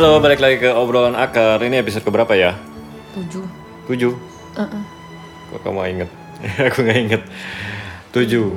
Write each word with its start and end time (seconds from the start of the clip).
Halo, 0.00 0.16
balik 0.16 0.40
lagi 0.40 0.56
ke 0.64 0.72
obrolan 0.72 1.12
akar. 1.12 1.60
Ini 1.60 1.84
episode 1.84 2.08
keberapa 2.08 2.32
ya? 2.32 2.56
Tujuh. 3.12 3.44
Tujuh. 3.84 4.16
Uh-uh. 4.56 4.82
Kok 5.52 5.60
kamu 5.60 5.80
inget? 5.92 6.10
Aku 6.72 6.88
nggak 6.88 6.98
inget. 7.04 7.22
Tujuh. 8.08 8.48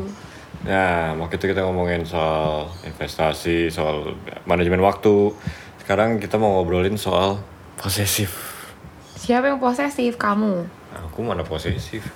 Nah, 0.63 1.11
waktu 1.19 1.35
itu 1.35 1.51
kita 1.51 1.67
ngomongin 1.67 2.07
soal 2.07 2.71
investasi, 2.87 3.67
soal 3.67 4.15
manajemen 4.47 4.79
waktu. 4.79 5.35
Sekarang 5.83 6.15
kita 6.23 6.39
mau 6.39 6.63
ngobrolin 6.63 6.95
soal 6.95 7.43
posesif. 7.75 8.31
Siapa 9.19 9.51
yang 9.51 9.59
posesif? 9.59 10.15
Kamu. 10.15 10.63
Aku 11.11 11.27
mana 11.27 11.43
posesif? 11.43 12.07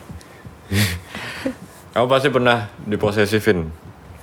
kamu 1.91 2.07
pasti 2.07 2.31
pernah 2.31 2.71
diposesifin. 2.87 3.67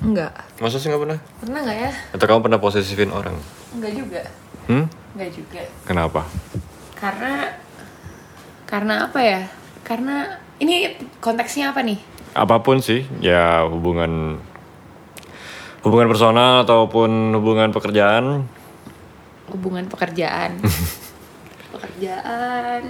Enggak. 0.01 0.33
Masa 0.65 0.81
sih 0.81 0.89
nggak 0.89 1.03
pernah? 1.05 1.19
Pernah 1.45 1.61
nggak 1.61 1.77
ya? 1.77 1.93
Atau 2.17 2.25
kamu 2.25 2.48
pernah 2.48 2.57
posesifin 2.57 3.12
orang? 3.12 3.37
Enggak 3.77 3.93
juga. 4.01 4.25
Hmm? 4.67 4.87
Enggak 5.15 5.31
juga. 5.35 5.63
Kenapa? 5.85 6.23
Karena 6.99 7.53
karena 8.65 8.95
apa 9.07 9.21
ya? 9.21 9.41
Karena 9.85 10.41
ini 10.59 10.97
konteksnya 11.21 11.71
apa 11.75 11.85
nih? 11.85 12.15
apa 12.35 12.59
pun 12.67 12.83
sih 12.83 13.07
ya 13.23 13.63
hubungan 13.71 14.43
hubungan 15.87 16.11
personal 16.11 16.67
ataupun 16.67 17.31
hubungan 17.39 17.71
pekerjaan 17.71 18.51
Hubungan 19.45 19.87
pekerjaan. 19.87 20.59
pekerjaan 21.73 22.83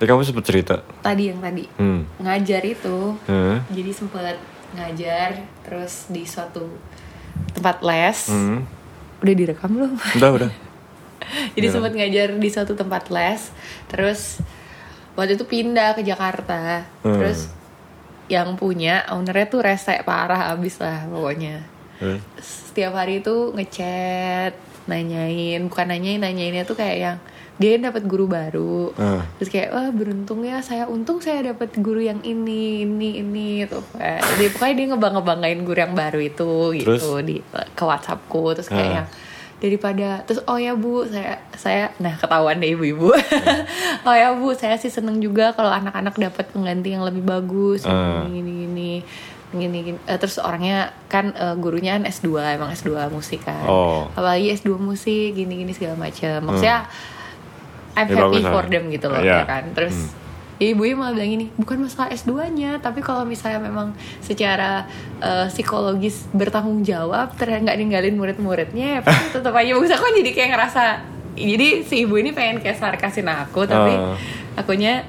Tadi 0.00 0.08
kamu 0.08 0.24
sempet 0.24 0.44
cerita 0.48 0.80
tadi 1.04 1.28
yang 1.28 1.44
tadi 1.44 1.68
hmm. 1.68 2.24
ngajar 2.24 2.64
itu. 2.64 3.12
Hmm. 3.28 3.60
Jadi 3.68 3.90
sempet 3.92 4.40
ngajar 4.72 5.44
terus 5.60 6.08
di 6.08 6.24
suatu 6.24 6.64
tempat 7.52 7.84
les. 7.84 8.32
Hmm. 8.32 8.64
Udah 9.20 9.34
direkam 9.36 9.70
belum? 9.76 9.92
udah 10.16 10.30
udah 10.36 10.50
Jadi 11.54 11.66
sempat 11.70 11.92
ngajar 11.94 12.34
di 12.36 12.48
suatu 12.50 12.74
tempat 12.74 13.12
les, 13.12 13.52
terus 13.86 14.40
waktu 15.14 15.38
itu 15.38 15.46
pindah 15.46 15.94
ke 15.94 16.02
Jakarta. 16.02 16.88
Hmm. 17.04 17.14
Terus 17.16 17.52
yang 18.30 18.54
punya 18.54 19.04
ownernya 19.10 19.46
tuh 19.50 19.60
rese 19.62 20.00
parah 20.06 20.54
abis 20.54 20.78
lah 20.78 21.06
pokoknya. 21.06 21.66
Hmm. 22.00 22.18
Setiap 22.40 22.96
hari 22.96 23.20
itu 23.20 23.52
ngechat, 23.52 24.56
nanyain, 24.88 25.60
bukan 25.66 25.86
nanyain, 25.90 26.20
nanyainnya 26.22 26.64
tuh 26.64 26.78
kayak 26.78 26.98
yang 26.98 27.16
dia 27.60 27.76
dapat 27.76 28.08
guru 28.08 28.24
baru. 28.24 28.88
Hmm. 28.96 29.20
Terus 29.36 29.52
kayak 29.52 29.68
wah 29.70 29.92
beruntung 29.92 30.40
ya 30.40 30.64
saya 30.64 30.88
untung 30.88 31.20
saya 31.20 31.44
dapat 31.46 31.76
guru 31.76 32.00
yang 32.00 32.24
ini 32.24 32.82
ini 32.82 33.20
ini 33.20 33.48
tuh 33.64 33.84
Jadi 33.94 34.48
pokoknya 34.50 34.74
dia 34.74 34.86
ngebang 34.88 35.14
ngebanggain 35.14 35.60
guru 35.60 35.78
yang 35.78 35.92
baru 35.92 36.18
itu 36.18 36.50
gitu 36.72 36.88
Terus? 36.96 37.04
di 37.20 37.36
ke 37.70 37.84
WhatsAppku 37.84 38.56
terus 38.56 38.66
kayak 38.66 38.80
Ah. 38.82 38.94
yang 38.96 39.08
daripada 39.60 40.24
terus 40.24 40.40
oh 40.46 40.56
ya 40.56 40.72
bu 40.72 41.04
saya 41.04 41.36
saya 41.52 41.92
nah 41.96 42.16
ketahuan 42.16 42.56
deh 42.56 42.72
ibu-ibu 42.72 43.12
oh 44.08 44.14
ya 44.14 44.32
bu 44.32 44.56
saya 44.56 44.80
sih 44.80 44.88
seneng 44.88 45.20
juga 45.20 45.52
kalau 45.52 45.68
anak-anak 45.68 46.16
dapat 46.16 46.48
pengganti 46.48 46.96
yang 46.96 47.04
lebih 47.04 47.20
bagus 47.20 47.84
Ah. 47.84 48.24
gini 48.24 48.40
gini 48.40 48.52
gini 48.64 48.92
gini, 49.52 49.78
gini. 49.84 49.98
Eh, 50.00 50.16
terus 50.16 50.40
orangnya 50.40 50.96
kan 51.06 51.36
eh, 51.36 51.54
gurunya 51.56 51.92
kan 51.92 52.08
S2 52.08 52.56
emang 52.56 52.72
S2 52.72 52.88
musik 53.10 53.44
kan 53.44 53.68
Oh. 53.68 54.08
apalagi 54.10 54.48
S2 54.50 54.80
musik 54.80 55.36
gini 55.36 55.60
gini 55.60 55.76
segala 55.76 56.00
macam 56.00 56.40
maksudnya 56.40 56.88
I'm 57.92 58.06
Ya, 58.06 58.16
happy 58.16 58.38
bagus 58.38 58.44
for 58.46 58.64
them 58.64 58.84
gitu 58.88 59.06
loh 59.06 59.18
Iya. 59.18 59.36
ya 59.36 59.44
kan 59.44 59.64
terus 59.70 60.14
ya 60.56 60.68
ibunya 60.68 60.92
malah 60.92 61.12
bilang 61.12 61.32
gini 61.32 61.46
bukan 61.54 61.80
masalah 61.80 62.08
S2-nya 62.10 62.78
tapi 62.78 63.00
kalau 63.00 63.24
misalnya 63.24 63.60
memang 63.60 63.92
secara 64.20 64.84
eh, 65.18 65.46
psikologis 65.48 66.28
bertanggung 66.30 66.82
jawab 66.82 67.32
ternyata 67.34 67.64
nggak 67.64 67.78
ninggalin 67.78 68.14
murid-muridnya 68.14 68.86
ya 68.86 69.00
tetap 69.34 69.50
aja 69.50 69.72
bagus 69.72 69.88
aku 69.90 70.12
jadi 70.14 70.30
kayak 70.30 70.50
ngerasa 70.52 70.82
jadi 71.32 71.68
si 71.80 72.04
ibu 72.04 72.14
ini 72.14 72.30
pengen 72.30 72.58
kayak 72.58 72.76
sarkasin 72.76 73.24
aku 73.26 73.64
tapi 73.64 73.92
Ah. 73.92 74.14
akunya 74.56 75.00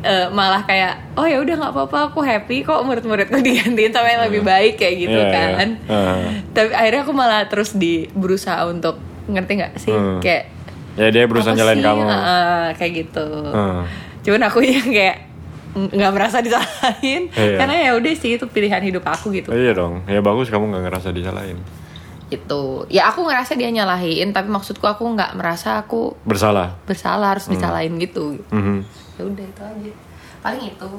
eh, 0.00 0.28
malah 0.28 0.62
kayak 0.62 1.14
oh 1.14 1.24
ya 1.24 1.38
udah 1.38 1.54
nggak 1.56 1.72
apa-apa 1.72 1.98
aku 2.06 2.20
happy 2.20 2.60
kok 2.60 2.82
murid-muridku 2.82 3.40
digantiin 3.46 3.90
sama 3.90 4.08
yang 4.10 4.22
lebih 4.22 4.42
baik 4.42 4.76
kayak 4.76 4.94
gitu 4.98 5.16
Iya, 5.16 5.26
iya. 5.26 5.48
kan 5.56 5.68
Ah. 5.86 6.28
tapi 6.52 6.70
akhirnya 6.70 7.02
aku 7.02 7.12
malah 7.12 7.46
terus 7.46 7.72
di 7.72 8.04
berusaha 8.10 8.60
untuk 8.64 9.00
ngerti 9.26 9.52
nggak 9.56 9.72
sih 9.76 9.88
Hmm. 9.90 10.20
kayak 10.20 10.59
ya 10.94 11.08
dia 11.08 11.24
berusaha 11.26 11.52
nyalain 11.52 11.78
kamu. 11.78 12.02
Heeh, 12.02 12.64
kayak 12.74 12.92
gitu. 13.06 13.26
Hmm. 13.46 13.84
cuman 14.20 14.42
aku 14.44 14.60
yang 14.60 14.84
kayak 14.84 15.16
ng- 15.72 15.90
nggak 15.90 16.12
merasa 16.12 16.38
disalahin. 16.40 17.30
Iya. 17.32 17.56
karena 17.56 17.74
ya 17.78 17.90
udah 17.94 18.12
sih 18.12 18.36
itu 18.36 18.44
pilihan 18.46 18.80
hidup 18.80 19.04
aku 19.04 19.30
gitu. 19.30 19.48
Iya 19.50 19.72
dong. 19.72 20.04
Ya 20.04 20.20
bagus 20.20 20.48
kamu 20.48 20.68
nggak 20.68 20.84
ngerasa 20.86 21.08
disalahin. 21.10 21.56
Itu 22.28 22.86
ya 22.86 23.08
aku 23.08 23.24
ngerasa 23.24 23.54
dia 23.54 23.70
nyalahin 23.70 24.30
tapi 24.30 24.46
maksudku 24.46 24.84
aku 24.84 25.02
nggak 25.08 25.34
merasa 25.34 25.80
aku 25.80 26.14
bersalah. 26.22 26.78
bersalah 26.84 27.34
harus 27.34 27.48
disalahin 27.48 27.98
gitu. 27.98 28.38
Mhm. 28.48 28.86
ya 29.16 29.22
udah 29.24 29.44
itu 29.44 29.62
aja. 29.62 29.92
Paling 30.40 30.64
itu. 30.68 30.90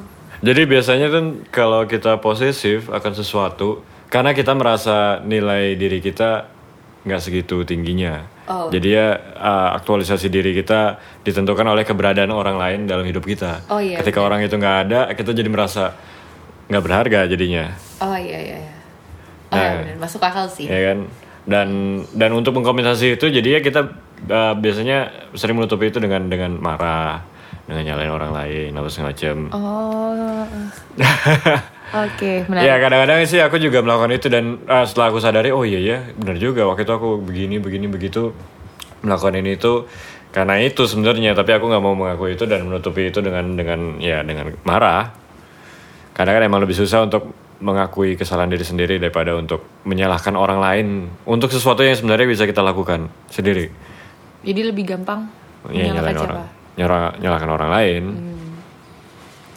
Jadi 0.41 0.62
biasanya 0.66 1.08
kan 1.08 1.25
kalau 1.47 1.85
kita 1.85 2.18
posesif 2.18 2.90
akan 2.90 3.13
sesuatu 3.13 3.81
karena 4.08 4.34
kita 4.34 4.52
merasa 4.52 5.22
nilai 5.22 5.78
diri 5.78 6.02
kita 6.02 6.50
nggak 7.02 7.22
segitu 7.22 7.62
tingginya. 7.63 8.25
Oh. 8.51 8.67
Jadi 8.67 8.89
ya 8.91 9.16
uh, 9.16 9.72
aktualisasi 9.79 10.28
diri 10.28 10.51
kita 10.51 11.00
ditentukan 11.23 11.63
oleh 11.63 11.88
keberadaan 11.88 12.35
orang 12.35 12.59
lain 12.59 12.79
dalam 12.84 13.07
hidup 13.07 13.23
kita. 13.23 13.63
Oh, 13.72 13.79
iya, 13.79 14.03
Ketika 14.03 14.19
orang 14.19 14.44
itu 14.44 14.59
nggak 14.59 14.78
ada, 14.91 15.07
kita 15.16 15.31
jadi 15.31 15.47
merasa 15.47 15.95
nggak 16.67 16.84
berharga 16.84 17.19
jadinya, 17.28 17.72
oh 18.00 18.16
iya 18.16 18.40
iya 18.40 18.57
iya 18.63 18.75
oh 19.51 19.56
Nah. 19.59 19.84
iya 19.84 19.95
masuk 20.00 20.23
akal 20.23 20.47
sih 20.47 20.67
ya 20.67 20.91
kan? 20.91 21.07
Dan 21.44 21.67
dan 22.16 22.31
untuk 22.31 22.56
mengkompensasi 22.56 23.19
itu, 23.19 23.28
jadi 23.28 23.57
ya 23.57 23.59
kita 23.59 23.91
uh, 24.28 24.53
biasanya 24.56 25.11
sering 25.35 25.59
menutupi 25.59 25.91
itu 25.91 26.00
dengan 26.00 26.31
dengan 26.31 26.56
marah, 26.59 27.28
dengan 27.67 27.84
nyalain 27.91 28.11
orang 28.11 28.31
lain, 28.31 28.72
apa 28.72 28.88
segala 28.88 29.11
macam. 29.11 29.35
oh 29.51 30.44
oke 31.91 32.31
menarik. 32.47 32.66
Ya 32.66 32.75
kadang-kadang 32.78 33.18
sih 33.25 33.40
aku 33.40 33.56
juga 33.57 33.79
melakukan 33.79 34.12
itu 34.12 34.28
dan 34.28 34.59
ah, 34.66 34.84
setelah 34.84 35.12
aku 35.12 35.19
sadari 35.19 35.52
oh 35.52 35.62
iya 35.62 35.79
ya 35.79 35.97
benar 36.16 36.35
juga. 36.35 36.63
Waktu 36.66 36.84
itu 36.84 36.94
aku 36.94 37.19
begini 37.19 37.59
begini 37.59 37.85
begitu 37.85 38.31
melakukan 39.02 39.35
ini 39.35 39.56
itu 39.56 39.85
karena 40.31 40.57
itu 40.57 40.88
sebenarnya. 40.88 41.31
Tapi 41.34 41.52
aku 41.52 41.68
nggak 41.68 41.84
mau 41.84 41.94
mengakui 41.94 42.34
itu 42.34 42.44
dan 42.46 42.63
menutupi 42.63 43.07
itu 43.07 43.19
dengan 43.19 43.53
dengan 43.53 44.00
ya 44.00 44.24
dengan 44.24 44.56
marah. 44.63 45.12
Karena 46.12 46.35
kan 46.35 46.44
emang 46.44 46.62
lebih 46.62 46.75
susah 46.75 47.03
untuk 47.03 47.31
mengakui 47.62 48.18
kesalahan 48.18 48.50
diri 48.50 48.66
sendiri 48.66 48.97
daripada 48.97 49.38
untuk 49.38 49.62
menyalahkan 49.85 50.34
orang 50.34 50.58
lain 50.58 50.88
untuk 51.23 51.53
sesuatu 51.53 51.85
yang 51.85 51.94
sebenarnya 51.94 52.25
bisa 52.25 52.44
kita 52.44 52.59
lakukan 52.59 53.08
sendiri. 53.29 53.69
Jadi 54.41 54.62
lebih 54.66 54.90
gampang 54.90 55.29
ya 55.69 55.94
menyalahkan 55.94 56.13
siapa 56.18 56.25
orang. 56.25 56.47
nyala- 56.73 57.13
nyalahkan 57.22 57.50
orang 57.53 57.69
lain 57.69 58.03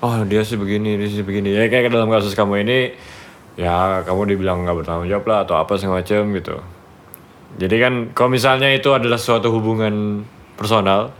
oh 0.05 0.21
dia 0.29 0.45
sih 0.45 0.61
begini 0.61 1.01
dia 1.01 1.09
sih 1.09 1.25
begini. 1.25 1.57
Ya 1.57 1.65
kayak 1.73 1.89
dalam 1.89 2.13
kasus 2.13 2.37
kamu 2.37 2.61
ini 2.69 2.93
ya 3.57 4.05
kamu 4.05 4.37
dibilang 4.37 4.69
nggak 4.69 4.85
bertanggung 4.85 5.09
jawab 5.09 5.25
lah 5.25 5.39
atau 5.49 5.57
apa 5.57 5.81
segala 5.81 6.05
macam 6.05 6.29
gitu. 6.37 6.61
Jadi 7.57 7.77
kan 7.81 7.93
kalau 8.13 8.31
misalnya 8.37 8.69
itu 8.69 8.93
adalah 8.93 9.17
suatu 9.17 9.49
hubungan 9.49 10.27
personal 10.59 11.15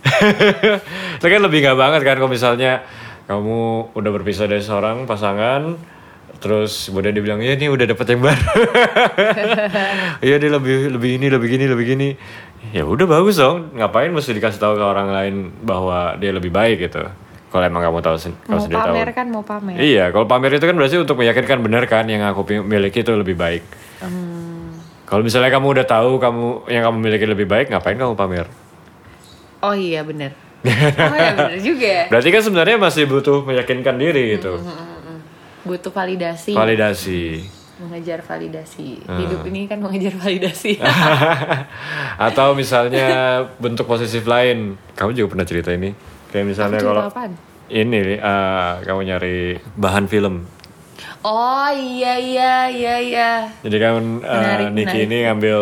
itu 1.20 1.26
kan 1.28 1.40
lebih 1.44 1.60
nggak 1.60 1.76
banget 1.76 2.00
kan 2.06 2.16
kalau 2.16 2.32
misalnya 2.32 2.80
kamu 3.28 3.92
udah 3.92 4.10
berpisah 4.16 4.48
dari 4.48 4.64
seorang 4.64 5.04
pasangan 5.04 5.76
terus 6.40 6.88
kemudian 6.88 7.12
dibilang 7.12 7.44
ya 7.44 7.52
ini 7.52 7.68
udah 7.68 7.84
dapet 7.84 8.16
yang 8.16 8.22
baru. 8.24 8.48
Iya 10.24 10.36
dia 10.40 10.50
lebih 10.56 10.96
lebih 10.96 11.10
ini 11.20 11.26
lebih 11.28 11.48
gini 11.52 11.64
lebih 11.68 11.84
gini. 11.84 12.08
Ya 12.72 12.88
udah 12.88 13.04
bagus 13.04 13.36
dong. 13.36 13.76
Ngapain 13.76 14.08
mesti 14.08 14.32
dikasih 14.32 14.56
tahu 14.56 14.80
ke 14.80 14.84
orang 14.84 15.12
lain 15.12 15.34
bahwa 15.60 16.16
dia 16.16 16.32
lebih 16.32 16.48
baik 16.48 16.80
gitu 16.88 17.04
kalau 17.50 17.64
emang 17.66 17.82
kamu 17.82 17.98
tahu 17.98 18.16
kalau 18.16 18.30
mau 18.46 18.62
sendiri 18.62 18.78
tahu. 18.78 18.94
pamer 18.94 19.08
kan 19.10 19.26
mau 19.26 19.42
pamer. 19.42 19.76
Iya 19.82 20.14
kalau 20.14 20.26
pamer 20.30 20.54
itu 20.54 20.64
kan 20.70 20.74
berarti 20.78 20.96
untuk 21.02 21.18
meyakinkan 21.18 21.58
benar 21.58 21.82
kan 21.90 22.06
yang 22.06 22.22
aku 22.22 22.46
miliki 22.62 23.02
itu 23.02 23.10
lebih 23.10 23.34
baik. 23.34 23.66
Hmm. 24.00 24.80
kalau 25.04 25.20
misalnya 25.26 25.52
kamu 25.52 25.76
udah 25.76 25.84
tahu 25.84 26.16
kamu 26.16 26.70
yang 26.72 26.82
kamu 26.88 26.96
miliki 27.02 27.26
lebih 27.26 27.44
baik 27.50 27.74
ngapain 27.74 27.98
kamu 27.98 28.14
pamer? 28.14 28.46
Oh 29.60 29.74
iya 29.74 30.06
bener. 30.06 30.32
Oh 30.62 31.16
iya 31.18 31.34
bener 31.34 31.58
juga 31.74 31.86
ya. 31.90 32.04
Berarti 32.06 32.28
kan 32.30 32.42
sebenarnya 32.46 32.76
masih 32.78 33.10
butuh 33.10 33.42
meyakinkan 33.42 33.98
diri 33.98 34.38
gitu. 34.38 34.62
Hmm, 34.62 35.20
butuh 35.66 35.90
validasi. 35.90 36.54
Validasi. 36.54 37.22
Mengejar 37.82 38.22
validasi. 38.22 39.02
Hmm. 39.10 39.18
hidup 39.18 39.42
ini 39.50 39.66
kan 39.66 39.82
mengejar 39.82 40.14
validasi. 40.14 40.78
Atau 42.30 42.54
misalnya 42.54 43.42
bentuk 43.58 43.90
posesif 43.90 44.22
lain. 44.22 44.78
Kamu 44.94 45.18
juga 45.18 45.34
pernah 45.34 45.44
cerita 45.48 45.74
ini 45.74 45.90
kayak 46.30 46.46
misalnya 46.46 46.78
kalau 46.78 47.10
ini 47.68 48.16
eh, 48.16 48.70
kamu 48.82 49.00
nyari 49.04 49.38
bahan 49.76 50.06
film 50.06 50.46
oh 51.20 51.68
iya 51.70 52.16
iya 52.16 52.54
iya 52.66 52.94
iya 52.98 53.30
jadi 53.60 53.76
kan 53.76 53.94
Menarik, 54.18 54.66
Niki 54.72 54.86
menarik. 54.86 55.04
ini 55.04 55.16
ngambil 55.26 55.58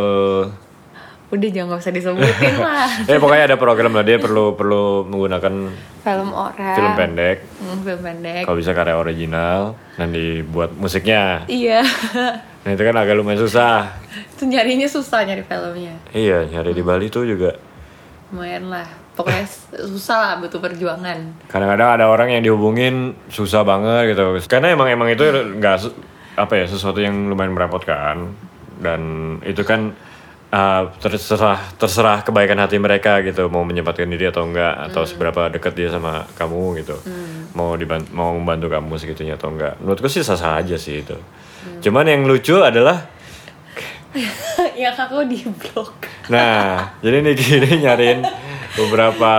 udah 1.29 1.49
jangan 1.53 1.67
nggak 1.69 1.83
usah 1.85 1.93
disebutin 1.93 2.55
lah 2.65 2.89
Eh 3.05 3.21
pokoknya 3.21 3.53
ada 3.53 3.59
program 3.61 3.93
lah 3.93 4.01
dia 4.01 4.17
perlu 4.17 4.57
perlu 4.57 5.05
menggunakan 5.05 5.55
film 6.01 6.31
orang 6.33 6.73
film 6.73 6.93
pendek. 6.97 7.45
Hmm, 7.61 7.85
film 7.85 8.01
pendek 8.01 8.43
Kalau 8.49 8.57
bisa 8.57 8.73
karya 8.73 8.97
original 8.97 9.77
dan 9.95 10.09
dibuat 10.09 10.73
musiknya. 10.73 11.45
iya 11.45 11.85
Nah 12.65 12.71
itu 12.73 12.81
kan 12.81 12.97
agak 12.97 13.13
lumayan 13.15 13.39
susah. 13.39 13.93
itu 14.35 14.45
nyarinya 14.45 14.89
susah 14.89 15.21
nyari 15.23 15.45
filmnya 15.45 16.01
Iya 16.11 16.49
nyari 16.49 16.73
di 16.73 16.81
Bali 16.81 17.09
tuh 17.09 17.25
juga. 17.25 17.61
lumayan 18.29 18.69
lah 18.69 18.89
pokoknya 19.19 19.45
susah 19.75 20.17
lah 20.23 20.33
butuh 20.39 20.63
perjuangan. 20.63 21.51
Kadang-kadang 21.51 21.99
ada 21.99 22.07
orang 22.07 22.31
yang 22.31 22.47
dihubungin 22.47 23.19
susah 23.27 23.67
banget 23.67 24.15
gitu. 24.15 24.39
Karena 24.47 24.71
emang 24.71 24.87
emang 24.87 25.11
itu 25.11 25.27
nggak 25.27 25.77
apa 26.39 26.53
ya 26.55 26.71
sesuatu 26.71 27.03
yang 27.03 27.27
lumayan 27.27 27.51
merepotkan 27.51 28.31
dan 28.79 29.03
itu 29.43 29.67
kan 29.67 29.91
uh, 30.55 30.87
terserah 31.03 31.59
terserah 31.75 32.23
kebaikan 32.23 32.63
hati 32.63 32.79
mereka 32.79 33.19
gitu. 33.27 33.51
Mau 33.51 33.67
menyempatkan 33.67 34.07
diri 34.07 34.31
atau 34.31 34.47
enggak 34.47 34.95
atau 34.95 35.03
seberapa 35.03 35.51
dekat 35.51 35.75
dia 35.75 35.91
sama 35.91 36.23
kamu 36.39 36.79
gitu. 36.87 36.95
Mau 37.59 37.75
dibantu 37.75 38.15
mau 38.15 38.31
membantu 38.39 38.71
kamu 38.71 38.95
segitunya 39.03 39.35
atau 39.35 39.51
enggak 39.51 39.83
menurutku 39.83 40.07
sih 40.07 40.23
sah 40.23 40.39
sah 40.39 40.63
aja 40.63 40.79
sih 40.79 41.03
itu. 41.03 41.19
Cuman 41.83 42.07
yang 42.07 42.23
lucu 42.23 42.55
adalah 42.63 43.19
yang 44.81 44.97
aku 44.97 45.25
di 45.29 45.45
blog 45.45 45.93
nah 46.33 46.97
jadi 47.05 47.25
nih 47.25 47.35
gini 47.37 47.71
nyariin 47.85 48.21
beberapa 48.79 49.33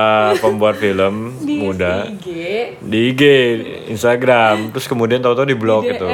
pembuat 0.43 0.75
film 0.75 1.39
di 1.39 1.55
muda. 1.63 2.05
IG 2.11 2.27
di 2.83 2.99
IG, 3.15 3.23
Instagram, 3.89 4.75
terus 4.75 4.85
kemudian 4.85 5.23
tahu-tahu 5.23 5.47
di 5.47 5.57
blog 5.57 5.87
gitu. 5.87 6.05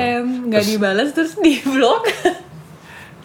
Nggak 0.46 0.64
dibalas 0.70 1.10
terus 1.12 1.34
di 1.42 1.58
blog. 1.66 2.06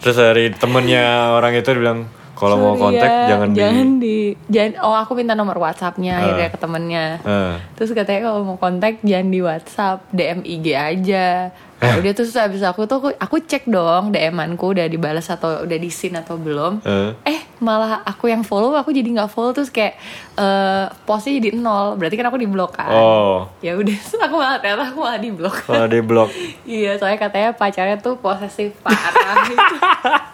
Terus 0.01 0.17
dari 0.17 0.49
temennya 0.49 1.29
orang 1.37 1.53
itu 1.53 1.69
bilang 1.77 2.09
kalau 2.33 2.57
mau 2.57 2.73
Sorry 2.73 2.97
kontak 2.97 3.11
ya, 3.13 3.27
jangan, 3.29 3.49
jangan 3.53 3.87
di. 4.01 4.01
di 4.01 4.17
jangan 4.49 4.71
oh 4.81 4.97
aku 4.97 5.13
minta 5.13 5.37
nomor 5.37 5.61
WhatsAppnya 5.61 6.13
akhirnya 6.17 6.49
ke 6.49 6.57
temennya. 6.57 7.05
Eh, 7.21 7.53
terus 7.77 7.93
katanya 7.93 8.33
kalau 8.33 8.41
mau 8.41 8.57
kontak 8.57 8.97
jangan 9.05 9.29
di 9.29 9.39
WhatsApp 9.45 10.09
DM 10.09 10.41
IG 10.41 10.65
aja 10.73 11.53
Nah, 11.81 11.97
udah 11.97 12.13
terus 12.13 12.37
habis 12.37 12.61
aku 12.61 12.85
tuh 12.85 13.01
aku, 13.01 13.09
aku 13.17 13.41
cek 13.41 13.65
dong 13.65 14.13
DM-anku 14.13 14.77
udah 14.77 14.85
dibalas 14.85 15.25
atau 15.33 15.65
udah 15.65 15.77
di 15.81 15.89
scene 15.89 16.21
atau 16.21 16.37
belum. 16.37 16.85
Eh. 16.85 17.11
eh 17.25 17.41
malah 17.57 18.05
aku 18.05 18.29
yang 18.29 18.45
follow 18.45 18.77
aku 18.77 18.93
jadi 18.93 19.09
nggak 19.09 19.33
follow 19.33 19.49
terus 19.49 19.73
kayak 19.73 19.97
eh 20.37 20.85
postnya 21.09 21.41
jadi 21.41 21.57
nol. 21.57 21.97
Berarti 21.97 22.21
kan 22.21 22.29
aku 22.29 22.37
di 22.37 22.45
blok 22.45 22.77
kan? 22.77 22.93
Oh, 22.93 23.49
ya 23.65 23.73
udah 23.73 23.97
terus 23.97 24.21
aku 24.29 24.37
malah 24.37 24.61
ternyata 24.61 24.93
aku 24.93 24.99
malah 25.01 25.17
di 25.17 25.31
blok 25.33 25.55
kalau 25.65 25.89
di 25.89 26.01
blog. 26.05 26.29
iya 26.69 27.01
soalnya 27.01 27.17
katanya 27.17 27.49
pacarnya 27.57 27.97
tuh 27.97 28.21
posesif 28.21 28.77
parah 28.85 29.41
gitu. 29.49 29.75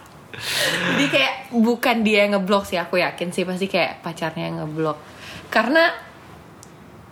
jadi 0.93 1.05
kayak 1.09 1.33
bukan 1.55 1.95
dia 2.03 2.27
yang 2.27 2.37
ngeblok 2.37 2.67
sih 2.67 2.77
aku 2.77 2.99
yakin 2.99 3.31
sih 3.33 3.47
pasti 3.47 3.65
kayak 3.65 4.05
pacarnya 4.05 4.51
yang 4.51 4.61
ngeblok 4.61 4.99
karena 5.49 5.95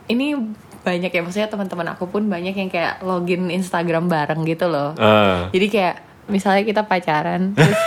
ini 0.06 0.38
banyak 0.86 1.10
ya 1.10 1.20
maksudnya 1.20 1.50
teman-teman 1.50 1.90
aku 1.90 2.06
pun 2.06 2.22
banyak 2.24 2.54
yang 2.54 2.70
kayak 2.70 3.02
login 3.02 3.50
Instagram 3.50 4.06
bareng 4.06 4.46
gitu 4.46 4.70
loh 4.70 4.94
Ah, 4.96 5.50
jadi 5.50 5.68
kayak 5.68 5.96
misalnya 6.26 6.62
kita 6.64 6.82
pacaran 6.82 7.54
terus 7.54 7.78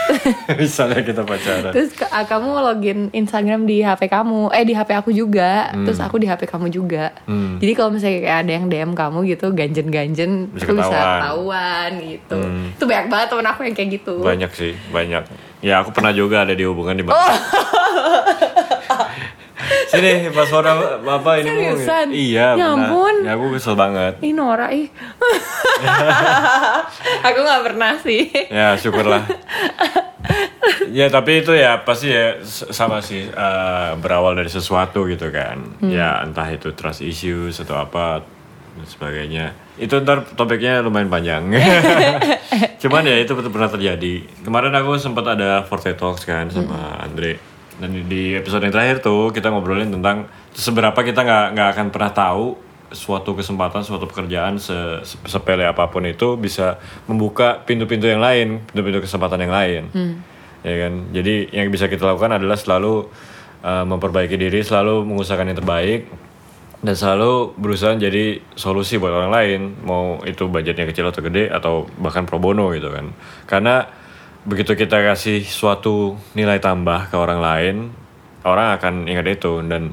misalnya 0.46 1.02
kita 1.02 1.22
pacaran. 1.22 1.70
Terus 1.70 1.90
ke- 1.92 2.06
ah, 2.06 2.22
kamu 2.22 2.48
login 2.56 2.98
Instagram 3.12 3.64
di 3.64 3.80
HP 3.80 4.06
kamu, 4.06 4.50
eh 4.50 4.62
di 4.62 4.72
HP 4.72 4.90
aku 4.94 5.10
juga, 5.10 5.74
terus 5.74 5.98
aku 5.98 6.16
di 6.16 6.26
HP 6.26 6.46
kamu 6.46 6.66
juga. 6.68 7.10
Hmm. 7.24 7.58
Jadi 7.58 7.72
kalau 7.72 7.90
misalnya 7.90 8.18
kayak 8.20 8.38
ada 8.38 8.52
yang 8.52 8.66
DM 8.66 8.92
kamu 8.92 9.18
gitu, 9.28 9.46
ganjen-ganjen, 9.50 10.30
Bisa 10.48 10.64
aku 10.64 10.72
bisa 10.72 10.86
ketahuan. 10.86 11.10
ketahuan 11.12 11.90
gitu. 12.00 12.38
Hmm. 12.38 12.66
Itu 12.70 12.84
banyak 12.84 13.06
banget 13.08 13.26
temen 13.28 13.46
aku 13.48 13.60
yang 13.64 13.74
kayak 13.74 13.90
gitu. 13.92 14.14
Banyak 14.20 14.50
sih, 14.52 14.72
banyak. 14.88 15.22
Ya 15.58 15.74
aku 15.76 15.90
pernah 15.90 16.12
juga 16.12 16.46
ada 16.46 16.54
di 16.54 16.62
hubungan 16.62 16.94
di 16.94 17.02
mana. 17.02 17.18
Oh. 17.18 17.34
Sini 19.88 20.28
pas 20.32 20.48
orang 20.52 20.78
apa 21.00 21.30
ini. 21.40 21.48
Seriusan? 21.48 22.06
Iya, 22.12 22.46
Ya 22.56 22.66
ampun. 22.72 23.14
Ya 23.24 23.32
aku 23.36 23.52
kesel 23.56 23.74
banget. 23.74 24.20
Ih 24.20 24.32
Nora 24.32 24.68
ih. 24.72 24.88
aku 27.26 27.38
nggak 27.40 27.62
pernah 27.64 27.92
sih. 28.00 28.28
Ya 28.48 28.76
syukurlah. 28.76 29.24
ya 30.92 31.08
tapi 31.08 31.40
itu 31.40 31.56
ya 31.56 31.80
pasti 31.84 32.12
ya 32.12 32.40
sama 32.44 33.00
sih 33.00 33.28
eh, 33.28 33.90
berawal 34.00 34.36
dari 34.36 34.50
sesuatu 34.52 35.08
gitu 35.08 35.28
kan. 35.32 35.80
Ya 35.84 36.20
entah 36.24 36.48
itu 36.48 36.72
trust 36.76 37.04
issues 37.04 37.60
atau 37.62 37.80
apa 37.80 38.22
dan 38.76 38.86
sebagainya. 38.86 39.46
Itu 39.78 40.02
ntar 40.02 40.26
topiknya 40.34 40.82
lumayan 40.82 41.10
panjang. 41.10 41.42
Cuman 42.82 43.02
ya 43.06 43.16
itu 43.18 43.34
betul 43.34 43.50
pernah 43.50 43.70
terjadi. 43.70 44.26
Kemarin 44.42 44.74
aku 44.74 44.98
sempat 44.98 45.38
ada 45.38 45.62
Forte 45.66 45.94
Talks 45.94 46.26
kan 46.26 46.50
sama 46.50 46.98
Andre. 47.02 47.38
Dan 47.78 47.94
di- 48.10 48.34
episode 48.34 48.66
yang 48.66 48.74
terakhir 48.74 48.98
tuh 48.98 49.30
kita 49.30 49.48
ngobrolin 49.48 49.90
tentang 49.90 50.26
seberapa 50.50 50.98
kita 50.98 51.22
nggak 51.22 51.46
nggak 51.54 51.68
akan 51.74 51.86
pernah 51.94 52.10
tahu 52.10 52.44
suatu 52.88 53.36
kesempatan, 53.36 53.84
suatu 53.84 54.08
pekerjaan 54.08 54.56
se- 54.56 55.04
se- 55.04 55.20
sepele 55.28 55.62
apa 55.62 55.86
pun 55.86 56.02
itu 56.02 56.34
bisa 56.34 56.80
membuka 57.04 57.60
pintu-pintu 57.62 58.08
yang 58.08 58.18
lain, 58.18 58.64
pintu-pintu 58.64 59.04
kesempatan 59.04 59.44
yang 59.44 59.52
lain. 59.52 59.82
Ya 60.66 60.74
kan? 60.74 60.92
Jadi 61.14 61.54
yang 61.54 61.70
bisa 61.70 61.86
kita 61.86 62.02
lakukan 62.02 62.34
adalah 62.34 62.58
selalu 62.58 63.06
uh, 63.62 63.84
memperbaiki 63.86 64.34
diri, 64.34 64.58
selalu 64.64 65.06
mengusahakan 65.06 65.54
yang 65.54 65.58
terbaik 65.60 66.10
dan 66.78 66.94
selalu 66.94 67.54
berusaha 67.58 67.94
jadi 67.94 68.38
solusi 68.54 68.98
buat 68.98 69.10
orang 69.10 69.30
lain, 69.34 69.60
mau 69.82 70.18
itu 70.22 70.46
budgetnya 70.46 70.86
kecil 70.86 71.10
atau 71.10 71.22
gede 71.22 71.50
atau 71.50 71.86
bahkan 71.98 72.22
pro 72.26 72.38
bono 72.42 72.70
gitu 72.74 72.90
kan. 72.90 73.10
Karena 73.46 73.86
begitu 74.48 74.72
kita 74.72 75.04
kasih 75.04 75.44
suatu 75.44 76.16
nilai 76.32 76.56
tambah 76.56 77.12
ke 77.12 77.16
orang 77.20 77.38
lain, 77.44 77.76
orang 78.48 78.80
akan 78.80 79.04
ingat 79.04 79.38
itu. 79.38 79.60
Dan 79.60 79.92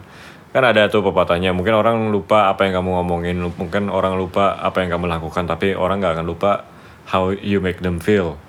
kan 0.56 0.64
ada 0.64 0.88
tuh 0.88 1.04
pepatahnya 1.04 1.52
mungkin 1.52 1.76
orang 1.76 2.08
lupa 2.16 2.48
apa 2.48 2.64
yang 2.64 2.80
kamu 2.80 2.90
ngomongin 3.04 3.38
mungkin 3.60 3.92
orang 3.92 4.16
lupa 4.16 4.56
apa 4.56 4.80
yang 4.80 4.96
kamu 4.96 5.12
lakukan 5.12 5.44
tapi 5.44 5.76
orang 5.76 6.00
nggak 6.00 6.16
akan 6.16 6.28
lupa 6.32 6.64
how 7.12 7.28
you 7.36 7.60
make 7.60 7.84
them 7.84 8.00
feel. 8.00 8.40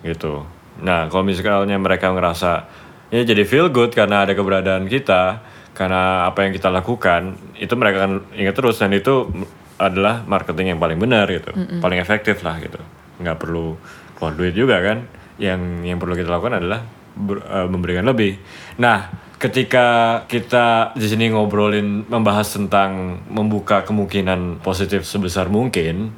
Gitu. 0.00 0.40
Nah 0.80 1.12
kalau 1.12 1.28
misalnya 1.28 1.76
mereka 1.76 2.08
ngerasa 2.16 2.64
ya 3.12 3.20
jadi 3.28 3.44
feel 3.44 3.68
good 3.68 3.92
karena 3.92 4.24
ada 4.24 4.32
keberadaan 4.32 4.88
kita 4.88 5.44
karena 5.76 6.24
apa 6.24 6.48
yang 6.48 6.56
kita 6.56 6.72
lakukan 6.72 7.36
itu 7.60 7.76
mereka 7.76 8.08
akan 8.08 8.24
ingat 8.32 8.56
terus 8.56 8.80
dan 8.80 8.96
itu 8.96 9.28
adalah 9.76 10.24
marketing 10.24 10.72
yang 10.72 10.80
paling 10.80 10.96
benar 10.96 11.28
gitu. 11.28 11.52
Paling 11.84 12.00
efektif 12.00 12.40
lah 12.40 12.56
gitu. 12.56 12.80
Nggak 13.20 13.36
perlu 13.36 13.76
keluar 14.16 14.32
duit 14.32 14.56
juga 14.56 14.80
kan 14.80 15.19
yang 15.40 15.82
yang 15.82 15.96
perlu 15.96 16.12
kita 16.14 16.28
lakukan 16.28 16.60
adalah 16.60 16.84
ber- 17.16 17.42
eh, 17.42 17.66
memberikan 17.66 18.04
lebih. 18.04 18.36
Nah, 18.76 19.08
ketika 19.40 20.20
kita 20.28 20.92
di 20.92 21.06
sini 21.08 21.32
ngobrolin 21.32 22.04
membahas 22.06 22.52
tentang 22.52 23.24
membuka 23.32 23.82
kemungkinan 23.88 24.60
positif 24.60 25.08
sebesar 25.08 25.48
mungkin, 25.48 26.12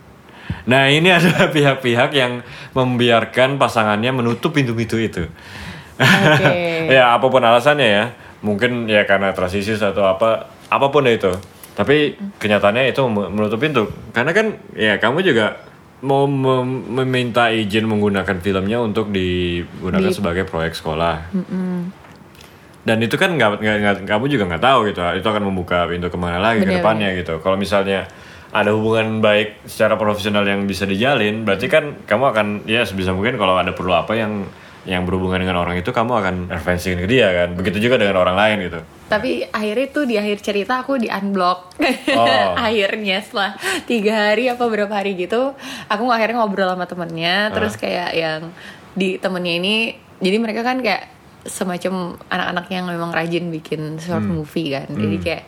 nah 0.67 0.91
ini 0.91 1.09
adalah 1.19 1.49
pihak-pihak 1.55 2.11
yang 2.13 2.43
membiarkan 2.75 3.57
pasangannya 3.57 4.11
menutup 4.11 4.51
pintu-pintu 4.51 4.99
itu. 4.99 5.25
Oke. 6.03 6.53
ya 6.99 7.15
apa 7.15 7.27
pun 7.31 7.41
alasannya 7.41 7.89
ya, 7.89 8.05
mungkin 8.43 8.91
ya 8.91 9.07
karena 9.07 9.31
transisi 9.31 9.79
atau 9.79 10.03
apa, 10.03 10.51
apa 10.67 10.87
pun 10.91 11.07
itu. 11.07 11.31
Tapi 11.73 12.21
kenyataannya 12.37 12.93
itu 12.93 13.01
menutup 13.09 13.57
pintu, 13.57 13.89
karena 14.13 14.37
kan 14.37 14.61
ya 14.77 15.01
kamu 15.01 15.25
juga 15.25 15.72
mau 16.03 16.27
mem- 16.27 16.83
meminta 17.03 17.49
izin 17.55 17.87
menggunakan 17.87 18.43
filmnya 18.43 18.83
untuk 18.83 19.15
digunakan 19.15 20.11
Di- 20.11 20.17
sebagai 20.19 20.45
proyek 20.45 20.75
sekolah. 20.75 21.31
Dan 22.83 22.99
itu 22.99 23.15
kan 23.15 23.39
nggak 23.39 24.03
kamu 24.11 24.25
juga 24.27 24.45
nggak 24.51 24.63
tahu 24.63 24.91
gitu, 24.91 24.99
itu 24.99 25.29
akan 25.31 25.43
membuka 25.47 25.87
pintu 25.87 26.11
ke 26.11 26.19
mana 26.19 26.43
lagi 26.43 26.67
ke 26.67 26.67
Bener, 26.67 26.83
depannya 26.83 27.15
gitu. 27.15 27.39
Kalau 27.39 27.55
misalnya 27.55 28.11
ada 28.51 28.75
hubungan 28.75 29.23
baik 29.23 29.63
secara 29.71 29.95
profesional 29.95 30.43
yang 30.43 30.67
bisa 30.67 30.83
dijalin, 30.83 31.47
berarti 31.47 31.71
kan 31.71 32.03
kamu 32.03 32.25
akan 32.35 32.47
ya 32.67 32.83
sebisa 32.83 33.15
mungkin 33.15 33.39
kalau 33.39 33.55
ada 33.55 33.71
perlu 33.71 33.95
apa 33.95 34.19
yang 34.19 34.51
yang 34.83 35.07
berhubungan 35.07 35.39
dengan 35.39 35.63
orang 35.63 35.79
itu 35.79 35.95
kamu 35.95 36.11
akan 36.11 36.35
referensiin 36.51 36.99
ke 36.99 37.07
dia 37.07 37.31
kan. 37.31 37.55
Begitu 37.55 37.87
juga 37.87 38.03
dengan 38.03 38.19
orang 38.19 38.35
lain 38.35 38.67
gitu. 38.67 38.83
Tapi 39.13 39.45
akhirnya 39.45 39.87
tuh 39.93 40.05
di 40.09 40.17
akhir 40.17 40.41
cerita 40.41 40.81
aku 40.81 40.97
di 40.97 41.13
unblock. 41.13 41.77
Oh. 42.17 42.57
akhirnya 42.67 43.21
setelah 43.21 43.61
tiga 43.85 44.33
hari 44.33 44.49
apa 44.49 44.65
berapa 44.65 44.89
hari 44.89 45.21
gitu, 45.21 45.53
aku 45.93 46.05
akhirnya 46.09 46.41
ngobrol 46.41 46.73
sama 46.73 46.89
temennya. 46.89 47.53
Terus 47.53 47.77
kayak 47.77 48.11
yang 48.17 48.41
di 48.97 49.21
temennya 49.21 49.55
ini, 49.61 49.77
jadi 50.25 50.37
mereka 50.41 50.65
kan 50.65 50.81
kayak 50.81 51.13
semacam 51.45 52.17
anak-anak 52.33 52.67
yang 52.73 52.85
memang 52.89 53.11
rajin 53.13 53.53
bikin 53.53 54.01
short 54.01 54.25
movie 54.25 54.73
kan. 54.73 54.89
Jadi 54.89 55.17
kayak 55.21 55.45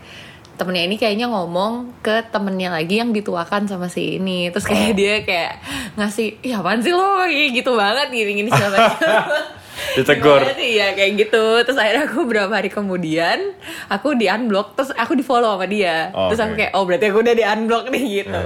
temennya 0.54 0.84
ini 0.86 0.96
kayaknya 1.00 1.26
ngomong 1.32 1.98
ke 1.98 2.30
temennya 2.30 2.70
lagi 2.70 3.02
yang 3.02 3.10
dituakan 3.10 3.66
sama 3.66 3.88
si 3.88 4.20
ini. 4.20 4.52
Terus 4.52 4.66
kayak 4.68 4.92
dia 4.94 5.14
kayak 5.24 5.52
ngasih, 5.98 6.38
iya 6.44 6.60
apaan 6.60 6.84
sih 6.84 6.94
lo 6.94 7.24
kayak 7.24 7.50
gitu 7.64 7.72
banget 7.74 8.12
gini-gini 8.12 8.50
siapa 8.52 8.76
Ditegur. 9.98 10.42
Gimana 10.42 10.56
sih? 10.56 10.70
Ya 10.78 10.94
kayak 10.94 11.12
gitu. 11.18 11.44
Terus 11.66 11.78
akhirnya 11.78 12.04
aku 12.06 12.26
berapa 12.26 12.52
hari 12.52 12.70
kemudian 12.70 13.54
Aku 13.90 14.14
di 14.14 14.26
unblock 14.30 14.78
Terus 14.78 14.90
aku 14.94 15.18
di 15.18 15.24
follow 15.26 15.54
sama 15.54 15.66
dia. 15.66 16.10
Oh, 16.14 16.30
Terus 16.30 16.40
aku 16.42 16.52
kayak 16.58 16.72
Oh 16.74 16.82
berarti 16.86 17.04
aku 17.10 17.18
udah 17.22 17.34
di 17.34 17.44
unblock 17.44 17.84
nih 17.90 18.04
gitu. 18.22 18.40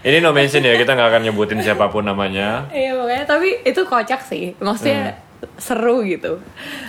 Ini 0.00 0.16
no 0.24 0.32
mention 0.32 0.64
ya, 0.64 0.80
kita 0.80 0.96
nggak 0.96 1.08
akan 1.12 1.22
nyebutin 1.28 1.60
siapa 1.60 1.92
pun 1.92 2.08
namanya. 2.08 2.64
Iya 2.72 2.96
pokoknya. 2.96 3.24
Tapi 3.28 3.48
itu 3.68 3.80
kocak 3.84 4.20
sih. 4.24 4.56
Maksudnya 4.56 5.20
seru 5.60 6.00
gitu. 6.08 6.40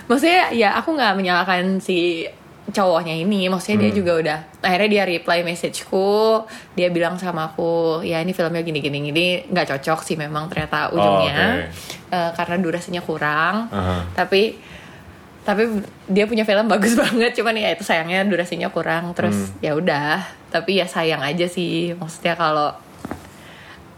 Maksudnya 0.08 0.56
ya 0.56 0.80
aku 0.80 0.96
nggak 0.96 1.20
menyalahkan 1.20 1.84
si 1.84 2.24
cowoknya 2.72 3.14
ini 3.14 3.46
maksudnya 3.46 3.78
dia 3.80 3.92
juga 3.94 4.12
udah 4.16 4.38
akhirnya 4.60 4.90
dia 4.90 5.04
reply 5.06 5.40
messageku 5.42 6.44
dia 6.72 6.88
bilang 6.88 7.16
sama 7.16 7.46
aku 7.46 8.00
ya 8.02 8.18
ini 8.18 8.32
filmnya 8.32 8.60
gini 8.60 8.80
gini 8.80 8.98
gini 9.04 9.28
nggak 9.46 9.68
cocok 9.70 10.00
sih 10.02 10.16
memang 10.16 10.48
ternyata 10.48 10.90
ujungnya 10.90 11.68
Eh, 12.08 12.32
karena 12.34 12.56
durasinya 12.58 13.00
kurang. 13.00 13.68
Aha. 13.70 14.04
tapi 14.14 14.60
tapi 15.42 15.64
dia 16.06 16.26
punya 16.26 16.44
film 16.44 16.68
bagus 16.68 16.94
banget 17.02 17.32
cuman 17.34 17.56
ya 17.56 17.72
itu 17.72 17.82
sayangnya 17.82 18.22
durasinya 18.24 18.68
kurang 18.68 19.12
terus 19.12 19.56
ya 19.58 19.72
udah. 19.74 20.20
Tapi 20.48 20.76
ya 20.76 20.86
sayang 20.86 21.20
aja 21.20 21.48
sih 21.48 21.92
maksudnya 21.94 22.36
kalau 22.36 22.76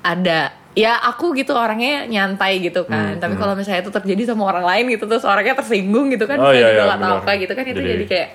ada 0.01 0.51
ya 0.73 0.97
aku 0.99 1.33
gitu 1.33 1.53
orangnya 1.53 2.05
nyantai 2.05 2.57
gitu 2.59 2.83
kan. 2.83 3.15
Hmm, 3.15 3.21
tapi 3.21 3.33
kalau 3.35 3.53
misalnya 3.53 3.81
itu 3.81 3.91
terjadi 3.91 4.29
sama 4.29 4.45
orang 4.47 4.61
lain 4.63 4.85
gitu 4.89 5.05
terus 5.05 5.23
orangnya 5.23 5.53
tersinggung 5.55 6.09
gitu 6.09 6.25
kan 6.25 6.37
Oh, 6.37 6.49
saya 6.49 6.53
iya, 6.53 6.65
juga 6.67 6.73
iya, 6.75 6.85
nggak 6.87 7.01
tahu 7.01 7.15
apa 7.19 7.31
gitu 7.35 7.53
kan 7.53 7.63
itu 7.63 7.73
Jadi- 7.75 7.89
jadi, 7.89 8.05
kayak 8.05 8.29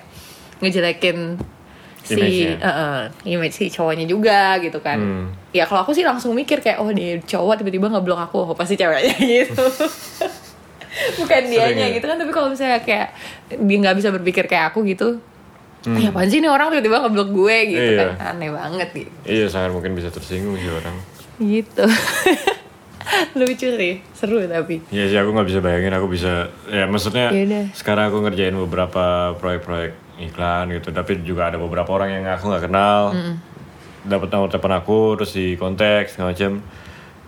ngejelekin 0.58 1.38
si 2.00 2.14
Image-nya. 2.14 2.56
eh, 2.58 2.68
eh, 2.68 3.00
image 3.28 3.54
si 3.54 3.68
cowoknya 3.68 4.04
juga 4.04 4.56
gitu 4.58 4.78
kan 4.78 4.96
Hmm. 4.96 5.26
ya 5.50 5.62
kalau 5.62 5.82
aku 5.82 5.92
sih 5.92 6.02
langsung 6.02 6.32
mikir 6.32 6.58
kayak 6.58 6.78
oh 6.78 6.88
dia 6.88 7.20
cowok 7.20 7.58
tiba-tiba 7.58 7.86
ngeblok 7.86 8.20
aku 8.22 8.38
oh 8.42 8.52
pasti 8.52 8.74
ceweknya 8.74 9.12
gitu 9.34 9.64
bukan 11.16 11.42
dianya 11.46 11.86
ya? 11.86 11.94
gitu 11.94 12.04
kan 12.04 12.16
tapi 12.16 12.30
kalau 12.30 12.48
misalnya 12.48 12.80
kayak 12.80 13.12
dia 13.50 13.76
nggak 13.78 13.94
bisa 13.94 14.08
berpikir 14.10 14.44
kayak 14.44 14.72
aku 14.72 14.82
gitu 14.84 15.20
ya 15.86 16.08
apaan 16.08 16.26
sih 16.26 16.38
nih 16.38 16.48
orang 16.48 16.68
tiba-tiba 16.70 17.00
ngeblok 17.00 17.30
gue 17.30 17.56
gitu 17.68 17.80
Hmm. 17.84 17.92
Iya. 17.94 18.06
kan 18.16 18.34
aneh 18.34 18.50
banget 18.50 18.88
gitu 18.94 19.10
Iya 19.24 19.46
sangat 19.46 19.70
mungkin 19.70 19.92
bisa 19.92 20.08
tersinggung 20.08 20.56
sih 20.56 20.70
orang. 20.70 20.96
gitu 21.38 21.84
lucu 23.38 23.68
sih 23.70 23.94
seru 24.12 24.42
tapi 24.44 24.82
Iya 24.88 25.04
sih 25.06 25.16
aku 25.16 25.30
nggak 25.30 25.46
bisa 25.46 25.60
bayangin 25.60 25.92
aku 25.92 26.08
bisa 26.08 26.32
ya 26.66 26.84
maksudnya 26.84 27.30
Yaudah. 27.30 27.64
sekarang 27.72 28.08
aku 28.08 28.20
ngerjain 28.20 28.56
beberapa 28.58 29.04
proyek-proyek 29.36 29.92
iklan 30.20 30.70
gitu. 30.74 30.90
Tapi 30.90 31.22
juga 31.22 31.50
ada 31.50 31.58
beberapa 31.58 31.88
orang 31.94 32.18
yang 32.18 32.24
aku 32.28 32.50
nggak 32.50 32.64
kenal. 32.68 33.14
Dapat 34.08 34.28
nomor 34.30 34.48
telepon 34.48 34.74
aku 34.74 34.98
terus 35.18 35.32
di 35.34 35.58
konteks 35.58 36.16
segala 36.16 36.32
macam 36.32 36.62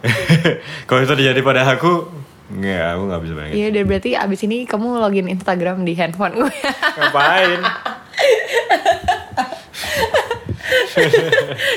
kalau 0.89 1.01
itu 1.05 1.13
terjadi 1.13 1.41
pada 1.45 1.61
aku 1.69 2.09
nggak 2.51 2.85
aku 2.97 3.03
nggak 3.07 3.23
bisa 3.23 3.35
bayangin. 3.37 3.55
Iya, 3.55 3.69
dan 3.71 3.85
berarti 3.87 4.11
abis 4.19 4.41
ini 4.43 4.67
kamu 4.67 4.99
login 4.99 5.31
Instagram 5.31 5.87
di 5.87 5.95
handphone 5.95 6.35
gue. 6.35 6.51
ngapain? 6.99 7.61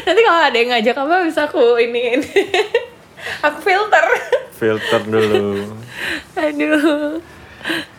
Nanti 0.06 0.22
kalau 0.26 0.42
ada 0.42 0.58
yang 0.58 0.70
ngajak 0.74 0.98
apa 0.98 1.16
bisa 1.30 1.46
aku 1.46 1.78
ini, 1.78 2.18
aku 3.46 3.58
filter. 3.62 4.06
filter 4.58 5.02
dulu. 5.06 5.70
Aduh, 6.34 7.22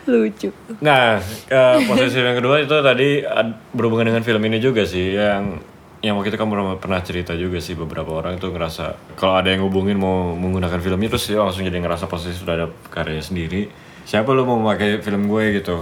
lucu. 0.05 0.49
Nah, 0.79 1.17
eh, 1.45 1.77
posisi 1.83 2.17
yang 2.17 2.35
kedua 2.35 2.59
itu 2.59 2.75
tadi 2.75 3.21
ad- 3.21 3.57
berhubungan 3.71 4.05
dengan 4.05 4.21
film 4.21 4.41
ini 4.41 4.57
juga 4.57 4.83
sih 4.83 5.13
yang 5.13 5.57
yang 5.99 6.13
waktu 6.13 6.29
itu 6.29 6.37
kamu 6.37 6.77
pernah- 6.77 7.01
cerita 7.01 7.33
juga 7.33 7.57
sih 7.57 7.73
beberapa 7.73 8.13
orang 8.13 8.37
itu 8.37 8.45
ngerasa 8.45 8.93
kalau 9.13 9.35
ada 9.35 9.49
yang 9.49 9.65
hubungin 9.65 9.97
mau 9.97 10.31
menggunakan 10.31 10.77
film 10.77 11.01
itu 11.01 11.09
terus 11.11 11.25
dia 11.25 11.41
langsung 11.41 11.65
jadi 11.65 11.75
ngerasa 11.75 12.05
posisi 12.05 12.37
sudah 12.37 12.53
ada 12.55 12.67
karya 12.87 13.17
sendiri. 13.19 13.65
Siapa 14.05 14.29
lo 14.29 14.45
mau 14.45 14.61
memakai 14.61 15.01
film 15.01 15.25
gue 15.25 15.57
gitu? 15.57 15.81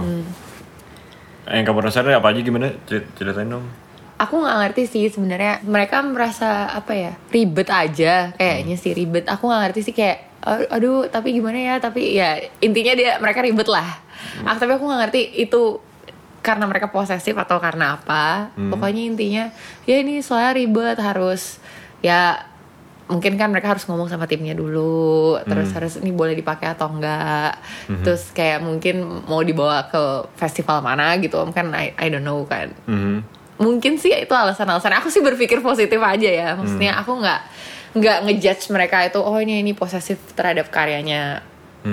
Yang 1.44 1.64
kamu 1.68 1.78
rasain 1.82 2.08
apa 2.08 2.24
aja 2.26 2.40
gimana? 2.40 2.72
Cer- 2.88 3.04
Ceritain 3.14 3.44
dong. 3.46 3.68
Aku 4.16 4.40
nggak 4.40 4.56
ngerti 4.62 4.82
sih 4.86 5.04
sebenarnya 5.10 5.60
mereka 5.60 6.00
merasa 6.00 6.70
apa 6.70 6.94
ya 6.94 7.12
ribet 7.28 7.68
aja 7.68 8.32
kayaknya 8.32 8.76
sih 8.78 8.94
ribet. 8.94 9.26
Aku 9.26 9.44
nggak 9.44 9.60
ngerti 9.68 9.80
sih 9.82 9.92
kayak 9.92 10.24
"A- 10.40 10.70
aduh 10.70 11.04
tapi 11.04 11.34
gimana 11.34 11.58
ya 11.58 11.74
tapi 11.76 12.14
ya 12.14 12.38
intinya 12.60 12.94
dia 12.94 13.18
mereka 13.18 13.42
ribet 13.42 13.66
lah. 13.66 14.00
Ah, 14.42 14.56
tapi 14.56 14.74
aku 14.74 14.84
nggak 14.84 15.00
ngerti 15.08 15.22
itu 15.40 15.78
karena 16.40 16.68
mereka 16.68 16.92
posesif 16.92 17.32
atau 17.34 17.56
karena 17.56 17.96
apa. 17.96 18.52
Pokoknya 18.68 19.02
intinya 19.04 19.44
ya 19.84 19.96
ini 19.98 20.20
soalnya 20.20 20.52
ribet 20.54 21.00
harus 21.00 21.56
ya 22.00 22.36
mungkin 23.04 23.36
kan 23.36 23.52
mereka 23.52 23.76
harus 23.76 23.84
ngomong 23.84 24.08
sama 24.08 24.24
timnya 24.24 24.56
dulu 24.56 25.36
terus 25.44 25.68
harus 25.76 26.00
ini 26.00 26.08
boleh 26.08 26.32
dipakai 26.32 26.72
atau 26.72 26.88
enggak 26.88 27.52
terus 28.00 28.32
kayak 28.32 28.64
mungkin 28.64 29.04
mau 29.28 29.44
dibawa 29.44 29.92
ke 29.92 30.32
festival 30.40 30.80
mana 30.80 31.12
gitu 31.20 31.36
om 31.36 31.52
kan 31.52 31.68
I, 31.68 31.92
I 32.00 32.08
don't 32.08 32.24
know 32.24 32.48
kan. 32.48 32.72
Mhm. 32.88 33.36
mungkin 33.54 33.94
sih 34.02 34.10
itu 34.10 34.34
alasan-alasan. 34.34 34.98
Aku 34.98 35.14
sih 35.14 35.22
berpikir 35.22 35.62
positif 35.62 36.00
aja 36.02 36.26
ya. 36.26 36.48
Maksudnya 36.58 36.98
aku 36.98 37.22
nggak 37.22 37.40
nggak 37.94 38.18
ngejudge 38.26 38.74
mereka 38.74 39.06
itu 39.06 39.22
oh 39.22 39.38
ini 39.38 39.62
ini 39.62 39.70
posesif 39.76 40.18
terhadap 40.34 40.74
karyanya 40.74 41.38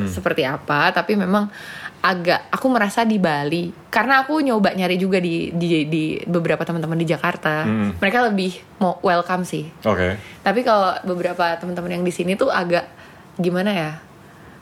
seperti 0.09 0.41
apa. 0.41 0.89
Tapi 0.89 1.13
memang 1.13 1.51
agak 2.01 2.49
aku 2.49 2.65
merasa 2.67 3.01
di 3.01 3.15
Bali 3.15 3.69
karena 3.87 4.21
aku 4.21 4.41
nyoba 4.41 4.73
nyari 4.73 4.97
juga 4.97 5.17
di 5.17 5.49
di, 5.51 5.85
di 5.85 6.03
beberapa 6.23 6.61
teman-teman 6.61 6.97
di 6.97 7.05
Jakarta 7.05 7.61
Hmm. 7.61 7.93
mereka 7.95 8.25
lebih 8.25 8.57
mau 8.75 8.97
welcome 8.99 9.41
sih 9.43 9.69
Oke. 9.81 10.17
tapi 10.41 10.61
kalau 10.61 10.97
beberapa 11.03 11.53
teman-teman 11.55 11.95
yang 11.95 12.03
di 12.03 12.09
sini 12.09 12.33
tuh 12.33 12.49
agak 12.49 12.89
gimana 13.37 13.69
ya 13.69 13.91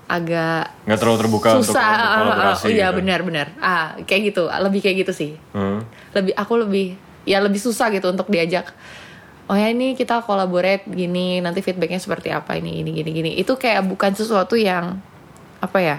agak 0.05 0.73
Nggak 0.83 0.99
terlalu 0.99 1.17
terbuka 1.19 1.47
susah 1.53 1.63
untuk 1.63 1.77
ah, 1.77 1.95
ah, 1.95 2.17
kolaborasi. 2.17 2.63
oh 2.65 2.69
iya 2.69 2.87
gitu. 2.87 2.97
benar-benar 2.97 3.47
ah 3.57 3.85
kayak 4.03 4.21
gitu 4.29 4.43
lebih 4.49 4.79
kayak 4.81 4.97
gitu 5.03 5.13
sih 5.13 5.31
Hmm. 5.51 5.79
lebih 6.11 6.33
aku 6.33 6.53
lebih 6.57 6.87
ya 7.23 7.39
lebih 7.39 7.57
susah 7.57 7.87
gitu 7.87 8.09
untuk 8.09 8.27
diajak 8.27 8.73
oh 9.45 9.53
ya 9.53 9.69
ini 9.69 9.93
kita 9.93 10.19
collaborate 10.21 10.83
gini 10.85 11.39
nanti 11.39 11.61
feedbacknya 11.61 11.97
seperti 11.97 12.29
apa 12.29 12.57
ini 12.57 12.81
ini 12.81 12.89
gini 12.91 13.09
gini 13.11 13.31
itu 13.33 13.53
kayak 13.53 13.85
bukan 13.85 14.11
sesuatu 14.11 14.53
yang 14.53 14.97
apa 15.59 15.77
ya 15.77 15.97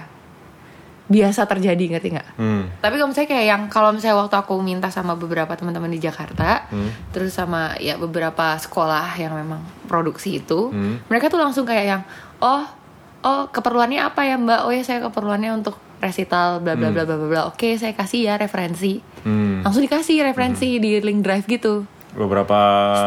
biasa 1.11 1.43
terjadi 1.43 1.83
ngerti 1.91 2.15
nggak? 2.15 2.27
Hmm. 2.39 2.63
tapi 2.79 2.95
kalau 2.95 3.11
misalnya 3.11 3.29
kayak 3.29 3.45
yang 3.45 3.61
kalau 3.67 3.91
misalnya 3.91 4.17
waktu 4.17 4.35
aku 4.37 4.53
minta 4.57 4.87
sama 4.87 5.13
beberapa 5.13 5.51
teman-teman 5.51 5.91
di 5.91 5.99
Jakarta 5.99 6.71
terus 7.11 7.35
sama 7.35 7.75
ya 7.77 7.99
beberapa 7.99 8.55
sekolah 8.55 9.19
yang 9.19 9.35
memang 9.35 9.59
produksi 9.85 10.39
itu 10.39 10.71
Hmm. 10.71 11.03
mereka 11.05 11.27
tuh 11.27 11.37
langsung 11.37 11.67
kayak 11.67 11.85
yang 11.85 12.01
oh 12.39 12.63
oh 13.21 13.45
keperluannya 13.47 14.01
apa 14.01 14.23
ya 14.23 14.33
mbak? 14.35 14.63
Oh 14.63 14.71
ya 14.71 14.81
saya 14.81 15.03
keperluannya 15.03 15.51
untuk 15.53 15.75
resital 15.99 16.57
bla 16.57 16.73
bla 16.73 16.89
bla 16.89 17.03
bla 17.03 17.13
bla 17.13 17.27
bla. 17.27 17.41
Oke 17.45 17.75
saya 17.75 17.91
kasih 17.91 18.25
ya 18.25 18.33
referensi. 18.35 19.03
Hmm. 19.21 19.61
langsung 19.61 19.83
dikasih 19.83 20.25
referensi 20.25 20.79
di 20.79 20.97
link 20.97 21.21
drive 21.21 21.45
gitu 21.45 21.85
Beberapa 22.11 22.59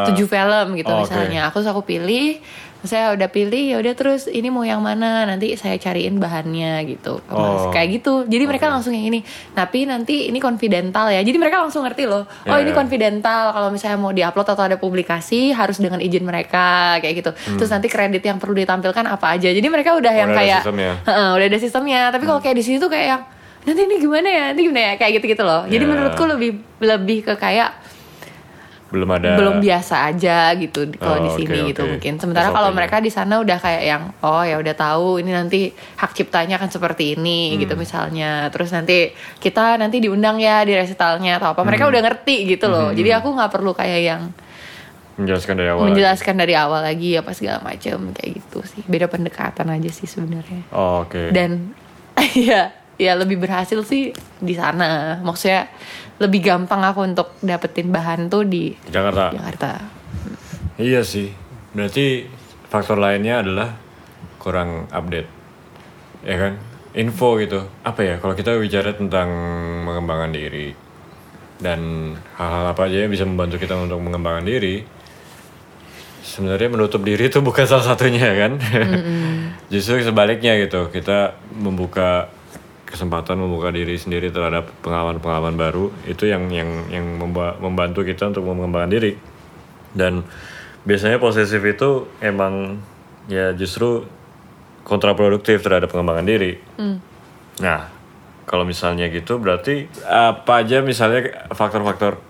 tujuh 0.09 0.25
film 0.25 0.67
gitu 0.75 0.89
oh, 0.89 1.01
misalnya. 1.01 1.47
Aku 1.47 1.59
terus 1.59 1.69
aku 1.69 1.81
pilih 1.81 2.41
saya 2.85 3.17
udah 3.17 3.25
pilih 3.25 3.73
ya 3.73 3.81
udah 3.81 3.97
terus 3.97 4.29
ini 4.29 4.53
mau 4.53 4.61
yang 4.61 4.77
mana? 4.77 5.25
Nanti 5.25 5.57
saya 5.57 5.73
cariin 5.75 6.21
bahannya 6.21 6.85
gitu. 6.85 7.17
Oh. 7.27 7.73
kayak 7.73 7.97
gitu. 7.97 8.25
Jadi 8.25 8.45
mereka 8.45 8.69
langsung 8.69 8.93
yang 8.93 9.09
ini. 9.09 9.25
Tapi 9.51 9.89
nanti 9.89 10.29
ini 10.29 10.37
konfidental 10.37 11.09
ya. 11.09 11.17
Jadi 11.19 11.33
mereka 11.35 11.65
langsung 11.65 11.81
ngerti 11.81 12.05
loh. 12.05 12.29
Oh 12.45 12.53
Ya, 12.53 12.61
ini 12.61 12.69
ya. 12.69 12.77
konfidental. 12.77 13.43
Kalau 13.51 13.69
misalnya 13.69 13.97
mau 13.97 14.13
diupload 14.13 14.47
atau 14.47 14.63
ada 14.63 14.77
publikasi 14.77 15.49
harus 15.49 15.77
dengan 15.77 15.97
izin 15.97 16.21
mereka 16.21 17.01
kayak 17.01 17.13
gitu. 17.15 17.31
Terus 17.57 17.69
nanti 17.69 17.89
kredit 17.89 18.21
yang 18.21 18.37
perlu 18.37 18.53
ditampilkan 18.53 19.05
apa 19.07 19.33
aja. 19.33 19.49
Jadi 19.49 19.65
mereka 19.65 19.93
udah 19.93 20.13
yang 20.13 20.29
Hmm. 20.29 20.37
udah 20.37 20.37
ada 20.37 20.45
kayak 20.45 20.61
sistemnya. 20.61 20.91
Heeh, 21.03 21.29
udah 21.31 21.45
ada 21.47 21.57
sistemnya. 21.57 22.01
Tapi 22.09 22.23
kalau 22.23 22.39
kayak 22.39 22.55
di 22.55 22.63
sini 22.63 22.77
tuh 22.77 22.89
kayak 22.89 23.07
yang 23.07 23.21
nanti 23.65 23.81
ini 23.81 23.95
gimana 23.97 24.27
ya? 24.29 24.43
Nanti 24.53 24.61
gimana 24.61 24.81
ya? 24.83 24.93
Kayak 24.95 25.11
gitu 25.15 25.25
gitu 25.27 25.41
loh. 25.43 25.61
Jadi 25.65 25.81
Ya. 25.81 25.89
menurutku 25.89 26.23
lebih 26.27 26.51
lebih 26.77 27.25
ke 27.25 27.33
kayak 27.33 27.69
belum 28.95 29.09
ada 29.11 29.35
belum 29.35 29.59
biasa 29.59 30.07
aja 30.07 30.55
gitu 30.55 30.87
kalau 30.95 31.19
Oh, 31.19 31.23
di 31.27 31.31
sini 31.35 31.57
oke, 31.59 31.67
gitu 31.69 31.81
oke. 31.83 31.91
mungkin. 31.91 32.13
Sementara 32.15 32.47
kalau 32.49 32.71
mereka 32.71 32.97
di 32.97 33.11
sana 33.11 33.37
udah 33.37 33.59
kayak 33.59 33.83
yang 33.83 34.03
oh 34.21 34.41
ya 34.41 34.55
udah 34.55 34.71
tahu 34.71 35.19
ini 35.19 35.29
nanti 35.29 35.67
hak 35.69 36.11
ciptanya 36.13 36.55
akan 36.55 36.69
seperti 36.69 37.13
ini 37.13 37.51
Hmm. 37.51 37.59
gitu 37.59 37.75
misalnya. 37.75 38.47
Terus 38.47 38.71
nanti 38.71 39.11
kita 39.37 39.75
nanti 39.75 39.99
diundang 39.99 40.39
ya 40.39 40.63
di 40.63 40.71
resitalnya 40.71 41.35
atau 41.35 41.51
apa. 41.51 41.59
Hmm. 41.59 41.67
Mereka 41.67 41.83
udah 41.85 42.01
ngerti 42.01 42.47
gitu 42.47 42.65
loh. 42.65 42.89
Jadi 42.89 43.11
aku 43.11 43.27
nggak 43.29 43.51
perlu 43.51 43.71
kayak 43.71 44.01
yang 44.01 44.21
menjelaskan 45.15 45.55
dari 45.55 45.69
awal. 45.69 45.83
menjelaskan 45.85 46.35
dari 46.35 46.53
awal 46.53 46.81
lagi 46.81 47.15
apa 47.15 47.31
segala 47.31 47.59
macam 47.61 48.11
kayak 48.11 48.31
gitu 48.35 48.59
sih. 48.63 48.83
Beda 48.83 49.07
pendekatan 49.07 49.67
aja 49.69 49.89
sih 49.89 50.07
sebenarnya. 50.07 50.67
Oh, 50.71 51.03
Oke. 51.03 51.31
Dan 51.31 51.71
ya 52.37 52.71
ya 52.95 53.11
lebih 53.11 53.35
berhasil 53.37 53.79
sih 53.81 54.11
di 54.39 54.53
sana. 54.53 55.19
Maksudnya 55.19 55.67
lebih 56.15 56.39
gampang 56.47 56.81
aku 56.83 57.03
untuk 57.03 57.27
dapetin 57.43 57.91
bahan 57.91 58.31
tuh 58.31 58.47
di 58.47 58.71
Jakarta. 58.87 59.35
Jakarta. 59.35 59.71
Iya 60.79 61.03
sih. 61.03 61.31
Berarti 61.75 62.27
faktor 62.71 62.99
lainnya 62.99 63.43
adalah 63.43 63.75
kurang 64.39 64.87
update. 64.91 65.27
Ya 66.23 66.35
kan? 66.39 66.53
Info 66.95 67.35
gitu. 67.39 67.67
Apa 67.83 68.01
ya 68.07 68.15
kalau 68.23 68.31
kita 68.31 68.55
bicara 68.55 68.95
tentang 68.95 69.27
mengembangkan 69.83 70.31
diri 70.31 70.71
dan 71.59 72.11
hal-hal 72.35 72.75
apa 72.75 72.87
aja 72.87 73.07
yang 73.07 73.11
bisa 73.11 73.27
membantu 73.27 73.59
kita 73.59 73.75
untuk 73.75 73.99
mengembangkan 73.99 74.47
diri. 74.47 74.87
Sebenarnya 76.25 76.71
menutup 76.71 77.03
diri 77.03 77.27
itu 77.27 77.43
bukan 77.47 77.67
salah 77.67 77.91
satunya 77.91 78.31
kan. 78.39 78.55
Justru 79.67 79.99
sebaliknya 79.99 80.55
gitu. 80.63 80.87
Kita 80.87 81.35
membuka 81.51 82.31
kesempatan 82.85 83.41
membuka 83.41 83.73
diri 83.73 83.97
sendiri 83.97 84.29
terhadap 84.29 84.69
pengalaman-pengalaman 84.85 85.57
baru 85.57 85.85
itu 86.05 86.29
yang 86.29 86.47
yang 86.53 86.69
yang 86.93 87.05
memba- 87.17 87.57
membantu 87.57 88.05
kita 88.05 88.29
untuk 88.29 88.45
mengembangkan 88.45 88.93
diri. 88.93 89.13
Dan 89.91 90.21
biasanya 90.85 91.17
posesif 91.17 91.59
itu 91.65 92.05
emang 92.21 92.77
ya 93.25 93.51
justru 93.57 94.05
kontraproduktif 94.85 95.65
terhadap 95.65 95.89
pengembangan 95.89 96.29
diri. 96.29 96.61
Nah, 97.59 97.89
kalau 98.45 98.63
misalnya 98.63 99.09
gitu 99.09 99.41
berarti 99.41 99.89
apa 100.05 100.61
aja 100.61 100.85
misalnya 100.85 101.49
faktor-faktor 101.51 102.21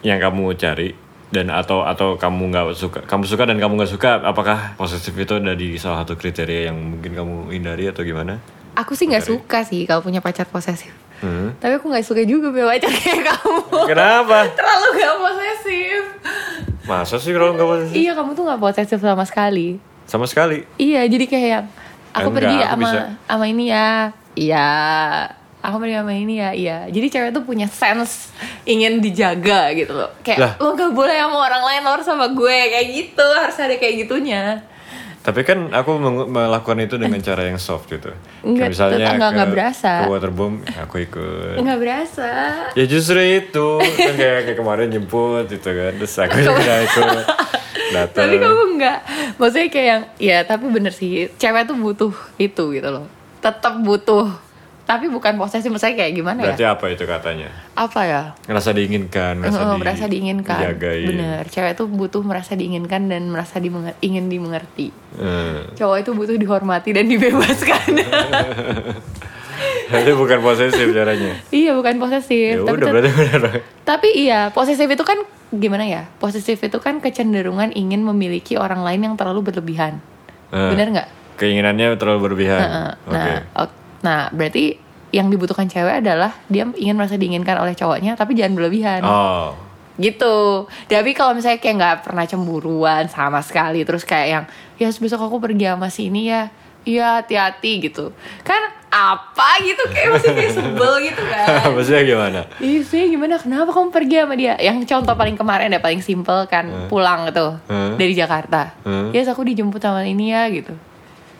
yang 0.00 0.16
kamu 0.16 0.56
cari 0.56 0.96
dan 1.30 1.52
atau 1.52 1.86
atau 1.86 2.18
kamu 2.18 2.50
nggak 2.50 2.66
suka 2.74 3.00
kamu 3.06 3.22
suka 3.28 3.46
dan 3.46 3.60
kamu 3.60 3.78
nggak 3.78 3.92
suka 3.92 4.18
apakah 4.24 4.74
posesif 4.74 5.14
itu 5.14 5.38
ada 5.38 5.54
di 5.54 5.78
salah 5.78 6.02
satu 6.02 6.18
kriteria 6.18 6.72
yang 6.72 6.76
mungkin 6.96 7.12
kamu 7.14 7.34
hindari 7.54 7.86
atau 7.86 8.02
gimana? 8.02 8.40
Aku 8.74 8.92
sih 8.92 9.06
nggak 9.06 9.24
suka 9.24 9.62
sih 9.62 9.84
kalau 9.84 10.00
punya 10.00 10.18
pacar 10.18 10.46
posesif. 10.46 10.92
Hmm. 11.20 11.52
Tapi 11.56 11.76
aku 11.76 11.86
nggak 11.86 12.00
suka 12.00 12.22
juga 12.22 12.48
punya 12.48 12.64
pacar 12.66 12.88
kayak 12.88 13.22
kamu. 13.26 13.60
Kenapa? 13.84 14.36
Terlalu 14.58 14.88
gak 14.94 15.16
posesif. 15.18 16.02
Masa 16.82 17.16
sih 17.16 17.30
kalau 17.30 17.52
nggak 17.52 17.68
posesif? 17.68 17.94
Iya 17.94 18.12
kamu 18.14 18.30
tuh 18.32 18.44
nggak 18.46 18.60
posesif 18.60 18.98
sama 18.98 19.24
sekali. 19.24 19.76
Sama 20.06 20.24
sekali. 20.24 20.64
Iya 20.76 21.04
jadi 21.04 21.24
kayak 21.24 21.60
aku 22.10 22.28
Enggak, 22.28 22.36
pergi 22.40 22.56
aku 22.56 22.68
sama 22.70 22.80
bisa. 22.88 23.00
sama 23.26 23.44
ini 23.46 23.64
ya. 23.68 23.90
Iya. 24.32 24.68
Aku 25.60 25.76
pergi 25.76 25.94
sama 25.94 26.12
ini 26.16 26.34
ya. 26.40 26.50
Iya. 26.50 26.78
Jadi 26.88 27.06
cewek 27.12 27.30
tuh 27.30 27.44
punya 27.44 27.68
sense 27.68 28.32
ingin 28.64 28.98
dijaga 28.98 29.76
gitu 29.76 29.92
loh. 29.92 30.08
Kayak 30.24 30.38
Lah. 30.40 30.52
lo 30.56 30.72
gak 30.72 30.96
boleh 30.96 31.12
sama 31.14 31.36
orang 31.36 31.62
lain, 31.62 31.80
lo 31.84 31.90
harus 31.94 32.08
sama 32.08 32.26
gue 32.32 32.56
kayak 32.72 32.86
gitu. 32.88 33.26
Harus 33.36 33.60
ada 33.60 33.76
kayak 33.76 34.08
gitunya. 34.08 34.64
Tapi 35.20 35.44
kan 35.44 35.68
aku 35.68 36.00
melakukan 36.26 36.80
itu 36.80 36.96
dengan 36.96 37.20
cara 37.20 37.44
yang 37.44 37.60
soft 37.60 37.86
gitu. 37.86 38.08
Enggak, 38.40 38.56
Kayak 38.56 38.70
misalnya 38.72 38.96
enggak- 38.96 39.12
ke, 39.12 39.26
enggak 39.30 39.48
berasa. 39.52 39.90
ke 39.92 40.08
waterboom, 40.08 40.54
aku 40.74 40.94
ikut. 40.98 41.60
Nggak 41.60 41.78
berasa. 41.78 42.28
Ya 42.72 42.84
justru 42.84 43.20
itu 43.20 43.68
kan 43.78 44.14
kayak, 44.16 44.38
kayak 44.48 44.56
kemarin 44.56 44.88
jemput 44.88 45.44
gitu 45.46 45.68
kan, 45.68 45.92
terus 45.94 46.14
aku 46.16 46.36
juga 46.40 46.74
ikut 46.80 47.04
datang. 47.92 48.16
Tapi 48.22 48.36
kamu 48.38 48.62
enggak. 48.74 48.98
Maksudnya 49.36 49.68
kayak 49.68 49.86
yang 49.86 50.02
ya 50.16 50.38
tapi 50.42 50.64
bener 50.66 50.90
sih. 50.90 51.28
Cewek 51.30 51.64
tuh 51.64 51.76
butuh 51.76 52.12
itu 52.36 52.64
gitu 52.72 52.88
loh. 52.88 53.04
Tetap 53.38 53.76
butuh. 53.78 54.24
Tapi 54.90 55.06
bukan 55.06 55.38
posesif 55.38 55.70
maksudnya 55.70 55.94
kayak 55.96 56.12
gimana 56.12 56.42
Berarti 56.42 56.66
ya? 56.66 56.74
apa 56.74 56.90
itu 56.90 57.06
katanya? 57.06 57.46
Apa 57.72 58.00
ya? 58.02 58.22
Ngerasa 58.44 58.74
diinginkan, 58.74 59.38
ngerasa, 59.38 59.54
Heeh, 59.56 59.70
di- 59.70 59.78
merasa 59.78 60.04
diinginkan. 60.04 60.58
dijagain. 60.58 61.06
Bener. 61.06 61.42
Cewek 61.46 61.72
tuh 61.74 61.86
butuh 61.86 62.18
merasa 62.20 62.52
diinginkan 62.52 63.06
dan 63.06 63.30
merasa 63.30 63.56
dimenger- 63.56 63.94
ingin 64.00 64.26
dimengerti. 64.26 64.90
Hmm. 65.14 65.70
Cowok 65.72 65.96
itu 65.96 66.10
butuh 66.10 66.34
dihormati 66.34 66.90
dan 66.90 67.06
dibebaskan. 67.06 68.02
Itu 69.90 70.14
bukan 70.14 70.38
posesif 70.40 70.86
caranya. 70.88 71.34
iya, 71.50 71.74
bukan 71.74 71.98
posesif. 71.98 72.56
Ya 72.56 72.62
tapi, 72.62 72.78
udah 72.78 72.86
berarti 72.88 73.10
benar. 73.12 73.42
tapi 73.82 74.08
iya, 74.16 74.48
posesif 74.48 74.86
itu 74.86 75.02
kan 75.02 75.18
gimana 75.50 75.82
ya? 75.82 76.02
Posesif 76.16 76.56
itu 76.56 76.78
kan 76.78 76.98
kecenderungan 76.98 77.70
ingin 77.70 78.00
memiliki 78.00 78.54
orang 78.54 78.80
lain 78.80 79.02
yang 79.02 79.14
terlalu 79.14 79.44
berlebihan. 79.44 79.98
Hmm. 80.48 80.70
Bener 80.70 80.86
nggak? 80.90 81.08
Keinginannya 81.36 81.94
terlalu 81.96 82.18
berlebihan. 82.24 82.60
Heeh. 82.60 82.90
Oke. 83.04 83.14
Nah, 83.14 83.38
ok- 83.58 83.78
nah 84.00 84.32
berarti 84.32 84.80
yang 85.10 85.26
dibutuhkan 85.26 85.66
cewek 85.66 86.06
adalah 86.06 86.30
dia 86.46 86.66
ingin 86.78 86.94
merasa 86.94 87.18
diinginkan 87.18 87.58
oleh 87.58 87.74
cowoknya, 87.74 88.14
tapi 88.14 88.38
jangan 88.38 88.54
berlebihan. 88.54 89.02
Oh. 89.02 89.58
Gitu. 89.98 90.64
Tapi 90.86 91.10
kalau 91.12 91.34
misalnya 91.34 91.58
kayak 91.60 91.76
nggak 91.76 91.96
pernah 92.06 92.24
cemburuan 92.24 93.10
sama 93.10 93.42
sekali, 93.42 93.82
terus 93.82 94.06
kayak 94.06 94.28
yang 94.30 94.44
ya 94.78 94.88
besok 94.94 95.20
aku 95.26 95.42
pergi 95.42 95.66
sama 95.66 95.90
si 95.90 96.08
ini 96.08 96.30
ya, 96.30 96.48
iya 96.86 97.20
hati-hati 97.20 97.90
gitu. 97.90 98.14
Kan 98.46 98.80
apa 98.90 99.62
gitu 99.62 99.86
kayak 99.86 100.08
masih 100.18 100.30
kayak 100.34 100.52
sebel 100.56 100.92
gitu 101.04 101.22
kan. 101.22 101.46
Maksudnya 101.78 102.02
gimana? 102.02 102.40
Ih, 102.58 102.82
sih 102.82 103.06
gimana? 103.06 103.38
Kenapa 103.38 103.70
kamu 103.70 103.94
pergi 103.94 104.14
sama 104.18 104.34
dia? 104.34 104.54
Yang 104.58 104.90
contoh 104.90 105.14
paling 105.14 105.36
kemarin 105.38 105.70
ya 105.70 105.78
paling 105.82 106.02
simple 106.02 106.46
kan 106.50 106.66
pulang 106.90 107.30
gitu 107.30 107.54
Hmm. 107.70 107.94
dari 107.94 108.14
Jakarta. 108.18 108.74
Hmm. 108.82 109.14
Ya 109.14 109.22
aku 109.26 109.46
dijemput 109.46 109.78
sama 109.78 110.02
ini 110.02 110.34
ya 110.34 110.46
gitu. 110.50 110.74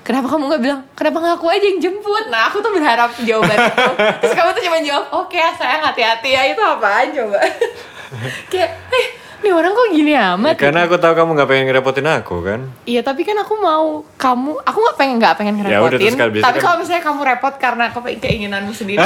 Kenapa 0.00 0.26
kamu 0.26 0.42
nggak 0.48 0.60
bilang? 0.60 0.80
Kenapa 0.92 1.16
nggak 1.18 1.34
aku 1.36 1.46
aja 1.46 1.62
yang 1.62 1.78
jemput? 1.78 2.24
Nah 2.26 2.46
aku 2.46 2.58
tuh 2.58 2.70
berharap 2.70 3.10
jawaban 3.20 3.54
itu. 3.54 3.90
Terus 4.18 4.32
kamu 4.32 4.48
tuh 4.50 4.62
cuma 4.64 4.78
jawab, 4.80 5.04
oke 5.14 5.38
sayang 5.54 5.82
hati-hati 5.82 6.28
ya 6.30 6.40
itu 6.46 6.58
apaan 6.58 7.06
coba? 7.10 7.38
Kayak, 8.50 8.70
eh 8.90 9.06
nih 9.40 9.50
orang 9.50 9.70
kok 9.70 9.86
gini 9.90 10.12
amat? 10.12 10.52
Ya, 10.52 10.58
karena 10.58 10.78
aku 10.84 10.96
tahu 10.96 11.12
kamu 11.14 11.30
nggak 11.32 11.46
pengen 11.46 11.64
ngerepotin 11.66 12.06
aku 12.06 12.34
kan. 12.42 12.60
Iya 12.82 13.00
tapi 13.00 13.22
kan 13.22 13.36
aku 13.38 13.54
mau 13.54 14.02
kamu, 14.16 14.50
aku 14.58 14.76
nggak 14.80 14.96
pengen 14.96 15.14
nggak 15.16 15.34
pengen 15.36 15.54
Ya 15.60 15.78
udah, 15.78 15.94
ngerepotin. 15.94 16.10
terus 16.10 16.42
tapi 16.42 16.56
kan- 16.56 16.64
kalau 16.64 16.76
misalnya 16.80 17.02
kamu 17.02 17.20
repot 17.22 17.54
karena 17.56 17.84
ke 17.88 17.98
keinginanmu 18.18 18.72
sendiri, 18.72 18.98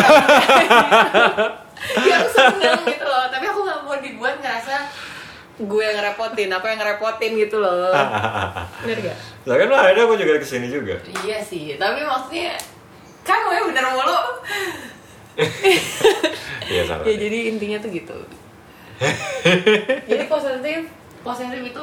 ya 2.09 2.15
aku 2.17 2.29
seneng 2.31 2.81
gitu 2.83 3.05
loh. 3.05 3.25
Tapi 3.29 3.45
aku 3.45 3.59
nggak 3.63 3.79
mau 3.83 3.95
dibuat 3.99 4.35
ngerasa 4.41 4.75
gue 5.55 5.83
yang 5.83 5.95
ngerepotin, 5.95 6.51
aku 6.51 6.67
yang 6.67 6.81
ngerepotin 6.83 7.33
gitu 7.39 7.63
loh. 7.63 7.95
Bener 8.85 8.99
gak? 8.99 9.17
Lah 9.47 9.55
kan 9.55 9.69
ada 9.71 10.01
aku 10.03 10.19
juga 10.19 10.35
ke 10.43 10.47
sini 10.47 10.67
juga. 10.67 10.99
Iya 11.23 11.39
sih, 11.39 11.79
tapi 11.79 12.03
maksudnya 12.03 12.59
kan 13.23 13.39
gue 13.47 13.71
bener 13.71 13.85
mulu. 13.95 14.19
Iya 16.65 16.89
salah. 16.89 17.05
ya 17.05 17.13
jadi 17.21 17.53
intinya 17.53 17.77
tuh 17.77 17.93
gitu. 17.93 18.17
jadi 20.09 20.25
positif, 20.25 20.89
positif 21.21 21.61
itu 21.61 21.81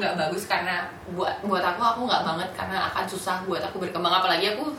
nggak 0.00 0.14
bagus 0.16 0.48
karena 0.48 0.88
buat 1.12 1.44
buat 1.44 1.60
aku 1.60 1.82
aku 1.82 2.00
nggak 2.08 2.22
banget 2.24 2.48
karena 2.56 2.88
akan 2.88 3.04
susah 3.04 3.44
buat 3.44 3.60
aku 3.60 3.84
berkembang 3.84 4.14
apalagi 4.14 4.56
aku 4.56 4.72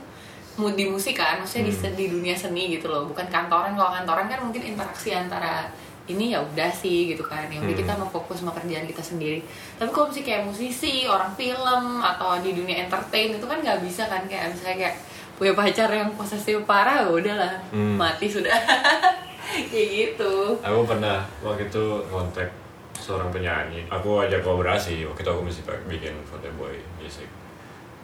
di 0.73 0.89
musik 0.89 1.15
kan, 1.15 1.39
maksudnya 1.39 1.69
di, 1.69 1.73
se- 1.77 1.95
di 1.95 2.12
dunia 2.12 2.34
seni 2.36 2.73
gitu 2.73 2.91
loh, 2.91 3.08
bukan 3.08 3.23
kantoran. 3.32 3.77
Kalau 3.79 3.95
kantoran 3.95 4.27
kan 4.27 4.39
mungkin 4.43 4.65
interaksi 4.65 5.15
antara 5.15 5.69
ini 6.10 6.34
ya 6.34 6.41
udah 6.41 6.72
sih 6.72 7.08
gitu 7.08 7.22
kan, 7.22 7.45
yang 7.48 7.62
kita 7.63 7.93
mau 7.93 8.06
fokus 8.06 8.39
sama 8.39 8.50
kerjaan 8.52 8.84
kita 8.84 9.00
sendiri. 9.00 9.45
Tapi 9.76 9.88
kalau 9.88 10.08
musik 10.08 10.24
kayak 10.24 10.43
musisi, 10.43 11.06
orang 11.06 11.30
film 11.32 11.84
atau 12.00 12.38
di 12.38 12.52
dunia 12.52 12.82
entertain 12.82 13.32
itu 13.32 13.45
kan 13.45 13.58
nggak 13.58 13.80
bisa 13.80 14.04
kan 14.06 14.26
kayak 14.26 14.50
misalnya 14.50 14.78
kayak 14.80 14.95
punya 15.36 15.54
pacar 15.54 15.88
yang 15.88 16.10
posesif 16.12 16.60
parah 16.63 17.00
ya 17.00 17.08
udahlah 17.08 17.54
Hmm. 17.69 17.95
mati 17.95 18.28
sudah 18.28 18.52
kayak 19.72 19.88
gitu 19.88 20.60
Aku 20.60 20.84
pernah 20.84 21.24
waktu 21.39 21.65
itu 21.65 21.84
kontak 22.08 22.50
seorang 22.95 23.30
penyanyi. 23.30 23.88
Aku 23.88 24.19
ajak 24.19 24.41
kolaborasi. 24.41 25.02
Waktu 25.04 25.22
itu 25.22 25.30
aku 25.30 25.41
pak- 25.63 25.86
bikin 25.88 26.12
foto 26.24 26.50
boy 26.54 26.74
music. 26.98 27.30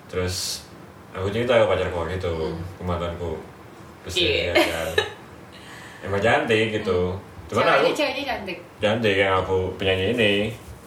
Terus 0.08 0.64
aku 1.12 1.28
cerita 1.28 1.54
ke 1.54 1.66
pacarku 1.66 1.98
waktu 1.98 2.16
itu, 2.16 2.34
ke 2.56 2.82
mantanku. 2.82 3.36
Terus 4.02 4.16
dia 4.16 4.32
Iya. 4.48 4.54
kan, 4.56 4.90
emang 6.06 6.22
cantik 6.22 6.72
gitu. 6.72 7.20
Cuman 7.50 7.64
aku 7.66 7.94
ceweknya 7.94 7.94
ceweknya 7.94 8.24
cantik. 8.26 8.58
Cantik 8.82 9.16
yang 9.18 9.34
aku 9.42 9.58
penyanyi 9.78 10.06
ini. 10.18 10.34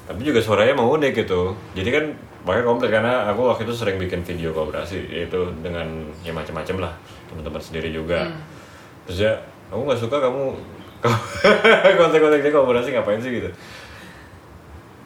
Tapi 0.08 0.20
juga 0.24 0.40
suaranya 0.40 0.74
mau 0.74 0.90
unik 0.96 1.12
gitu. 1.14 1.52
Jadi 1.76 1.88
kan 1.92 2.04
makanya 2.42 2.64
komplit 2.64 2.90
karena 2.90 3.28
aku 3.28 3.44
waktu 3.44 3.68
itu 3.68 3.74
sering 3.76 4.00
bikin 4.00 4.24
video 4.24 4.50
kolaborasi 4.56 5.04
yaitu 5.12 5.36
dengan 5.60 5.86
ya 6.24 6.32
macam-macam 6.32 6.88
lah. 6.88 6.92
Teman-teman 7.30 7.62
sendiri 7.62 7.92
juga. 7.92 8.26
Terus 9.06 9.18
ya 9.28 9.32
aku 9.68 9.84
nggak 9.84 10.00
suka 10.00 10.16
kamu 10.18 10.44
kontak-kontak 12.00 12.40
dia 12.42 12.50
kolaborasi 12.50 12.88
ngapain 12.96 13.20
sih 13.22 13.38
gitu. 13.38 13.50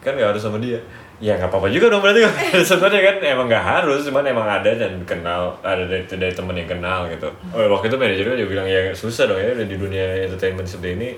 Kan 0.01 0.17
nggak 0.17 0.33
harus 0.33 0.41
sama 0.41 0.57
dia. 0.57 0.79
Ya 1.21 1.37
nggak 1.37 1.53
apa-apa 1.53 1.69
juga 1.69 1.93
dong 1.93 2.01
berarti 2.01 2.25
sebenarnya 2.67 3.01
kan 3.05 3.15
emang 3.21 3.47
nggak 3.47 3.63
harus 3.63 4.01
cuman 4.03 4.25
emang 4.25 4.43
ada 4.49 4.71
dan 4.75 4.97
kenal 5.05 5.55
ada 5.61 5.85
dari, 5.85 6.03
dari 6.03 6.33
temen 6.33 6.57
yang 6.57 6.67
kenal 6.67 7.05
gitu. 7.07 7.29
Oh, 7.53 7.69
waktu 7.77 7.93
itu 7.93 7.97
manajernya 8.01 8.35
juga 8.39 8.49
bilang 8.49 8.67
ya 8.67 8.91
susah 8.91 9.29
dong 9.29 9.39
ya 9.39 9.53
di 9.55 9.77
dunia 9.77 10.25
entertainment 10.25 10.67
seperti 10.67 10.97
ini 10.97 11.09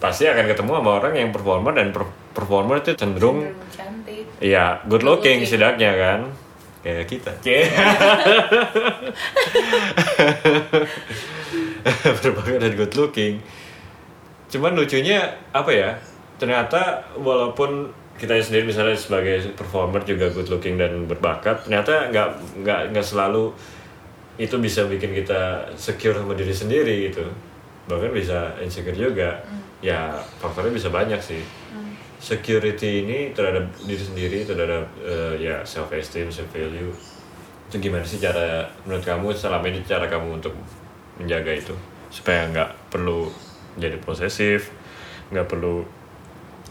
pasti 0.00 0.24
akan 0.24 0.48
ketemu 0.48 0.80
sama 0.80 0.90
orang 0.96 1.12
yang 1.14 1.30
performer 1.30 1.76
dan 1.76 1.92
per- 1.92 2.08
performer 2.32 2.80
itu 2.80 2.96
cenderung 2.96 3.44
cantik 3.68 4.24
Iya, 4.40 4.80
good 4.88 5.04
Good 5.04 5.04
looking 5.04 5.44
setidaknya 5.44 5.92
kan. 6.00 6.20
Kayak 6.80 7.12
kita. 7.12 7.28
Cie. 7.44 7.68
Berbagai 12.24 12.56
dan 12.56 12.72
good 12.72 12.96
looking. 12.96 13.44
Cuman 14.48 14.72
lucunya 14.72 15.36
apa 15.52 15.68
ya? 15.68 16.00
Ternyata 16.40 17.04
walaupun 17.20 17.92
kita 18.16 18.40
sendiri 18.40 18.72
misalnya 18.72 18.96
sebagai 18.96 19.52
performer 19.52 20.00
juga 20.08 20.32
good 20.32 20.48
looking 20.48 20.80
dan 20.80 21.04
berbakat, 21.04 21.68
ternyata 21.68 22.08
nggak 22.08 22.28
nggak 22.64 22.80
nggak 22.96 23.04
selalu 23.04 23.52
itu 24.40 24.56
bisa 24.56 24.88
bikin 24.88 25.12
kita 25.12 25.68
secure 25.76 26.16
sama 26.16 26.32
diri 26.32 26.52
sendiri 26.56 27.12
gitu. 27.12 27.28
Bahkan 27.92 28.08
bisa 28.12 28.56
insecure 28.64 28.96
juga. 28.96 29.44
Ya 29.80 30.20
faktornya 30.38 30.72
bisa 30.72 30.92
banyak 30.92 31.20
sih. 31.20 31.40
Security 32.20 33.04
ini 33.04 33.32
terhadap 33.32 33.72
diri 33.80 34.04
sendiri 34.04 34.38
terhadap 34.44 34.84
eh, 35.00 35.40
ya 35.40 35.64
self 35.64 35.88
esteem 35.96 36.28
self 36.28 36.52
value 36.52 36.92
itu 37.70 37.86
gimana 37.86 38.02
sih 38.02 38.18
cara 38.18 38.66
menurut 38.82 39.06
kamu 39.06 39.30
selama 39.30 39.70
ini 39.70 39.80
cara 39.86 40.10
kamu 40.10 40.42
untuk 40.42 40.52
menjaga 41.16 41.54
itu? 41.54 41.72
Supaya 42.10 42.50
nggak 42.50 42.90
perlu 42.90 43.30
jadi 43.78 43.96
posesif 44.02 44.74
nggak 45.30 45.46
perlu 45.46 45.86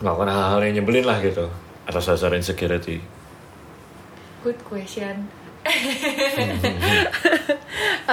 melakukan 0.03 0.29
hal-hal 0.29 0.59
yang 0.67 0.83
nyebelin 0.83 1.07
lah 1.07 1.17
gitu 1.23 1.47
atas 1.87 2.03
dasar 2.05 2.35
insecurity. 2.35 2.99
Good 4.43 4.59
question. 4.67 5.31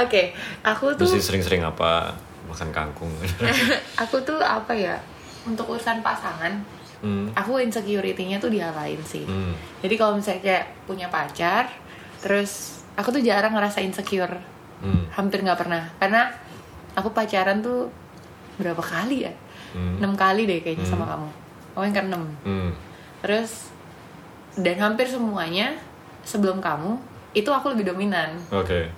Oke 0.02 0.34
aku 0.62 0.94
tuh 0.94 1.06
mesti 1.10 1.22
sering-sering 1.22 1.62
apa 1.66 2.14
makan 2.56 2.72
kangkung 2.72 3.12
aku 4.02 4.16
tuh 4.24 4.40
apa 4.40 4.72
ya 4.72 4.96
untuk 5.44 5.68
urusan 5.68 6.00
pasangan 6.00 6.56
hmm. 7.04 7.36
aku 7.36 7.60
insecurity-nya 7.60 8.40
tuh 8.40 8.48
di 8.48 8.58
hal 8.58 8.72
lain 8.72 8.96
sih 9.04 9.28
Hmm. 9.28 9.52
jadi 9.84 9.94
kalau 9.94 10.16
misalnya 10.16 10.40
kayak 10.40 10.64
punya 10.88 11.06
pacar 11.06 11.68
terus 12.18 12.80
aku 12.96 13.12
tuh 13.12 13.20
jarang 13.20 13.52
ngerasa 13.52 13.84
insecure 13.84 14.40
Hmm. 14.76 15.08
hampir 15.08 15.40
nggak 15.40 15.56
pernah 15.56 15.88
karena 15.96 16.32
aku 16.92 17.08
pacaran 17.10 17.60
tuh 17.60 17.92
berapa 18.56 18.80
kali 18.80 19.24
ya 19.24 19.32
Hmm. 19.72 20.00
enam 20.00 20.16
kali 20.16 20.44
deh 20.44 20.60
kayaknya 20.60 20.84
sama 20.84 21.04
kamu 21.04 21.28
oh 21.72 21.82
yang 21.84 21.92
ke 21.92 22.02
enam 22.02 22.24
Hmm. 22.40 22.72
terus 23.20 23.68
dan 24.56 24.80
hampir 24.80 25.04
semuanya 25.04 25.76
sebelum 26.24 26.60
kamu 26.60 26.96
itu 27.32 27.48
aku 27.48 27.76
lebih 27.76 27.92
dominan 27.92 28.32
Oke. 28.48 28.88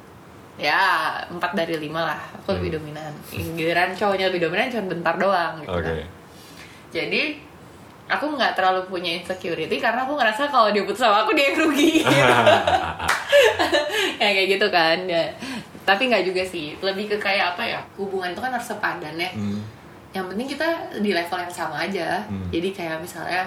Ya 0.58 0.76
empat 1.24 1.54
dari 1.54 1.78
lima 1.78 2.02
lah 2.04 2.18
aku 2.34 2.50
lebih 2.52 2.74
dominan 2.74 3.08
giliran 3.30 3.94
cowoknya 3.94 4.26
lebih 4.26 4.42
dominan 4.42 4.66
cuma 4.68 4.84
bentar 4.88 5.14
doang 5.14 5.52
gitu 5.62 5.70
Oke. 5.70 5.86
kan. 5.86 5.96
jadi 6.90 7.22
aku 8.08 8.24
nggak 8.34 8.52
terlalu 8.52 8.80
punya 8.84 9.10
insecurity 9.14 9.76
karena 9.76 10.02
aku 10.02 10.12
ngerasa 10.12 10.44
kalau 10.46 10.68
dia 10.68 10.82
putus 10.82 10.98
sama 10.98 11.22
aku 11.22 11.30
dia 11.32 11.48
yang 11.48 11.56
rugi 11.62 12.02
ya 14.18 14.28
kayak 14.28 14.46
gitu 14.50 14.66
kan 14.68 14.96
ya. 15.04 15.22
tapi 15.84 16.08
nggak 16.08 16.22
juga 16.22 16.42
sih 16.42 16.74
lebih 16.78 17.06
ke 17.06 17.16
kayak 17.18 17.52
apa 17.52 17.62
ya 17.64 17.78
hubungan 17.94 18.28
itu 18.28 18.40
kan 18.40 18.50
harus 18.50 18.66
sepadan 18.66 19.14
ya 19.14 19.30
Hmm. 19.30 19.60
yang 20.10 20.24
penting 20.26 20.46
kita 20.48 20.64
di 20.98 21.12
level 21.12 21.36
yang 21.38 21.52
sama 21.52 21.76
aja 21.80 22.24
Hmm. 22.24 22.48
jadi 22.48 22.68
kayak 22.72 22.96
misalnya 22.98 23.42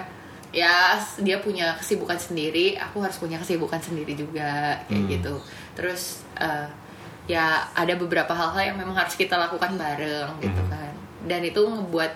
ya 0.48 0.94
dia 1.18 1.36
punya 1.38 1.72
kesibukan 1.74 2.14
sendiri 2.14 2.76
aku 2.76 3.00
harus 3.00 3.16
punya 3.16 3.36
kesibukan 3.36 3.78
sendiri 3.78 4.14
juga 4.14 4.78
kayak 4.86 4.96
Hmm. 4.96 5.10
gitu 5.10 5.34
terus 5.74 6.22
eh, 6.38 6.66
ya 7.24 7.44
ada 7.70 7.94
beberapa 7.94 8.30
hal-hal 8.30 8.62
yang 8.64 8.76
memang 8.76 8.94
harus 8.94 9.14
kita 9.14 9.34
lakukan 9.36 9.74
bareng 9.74 10.30
gitu 10.38 10.58
Hmm. 10.58 10.70
kan 10.70 10.92
dan 11.22 11.40
itu 11.40 11.60
ngebuat 11.60 12.12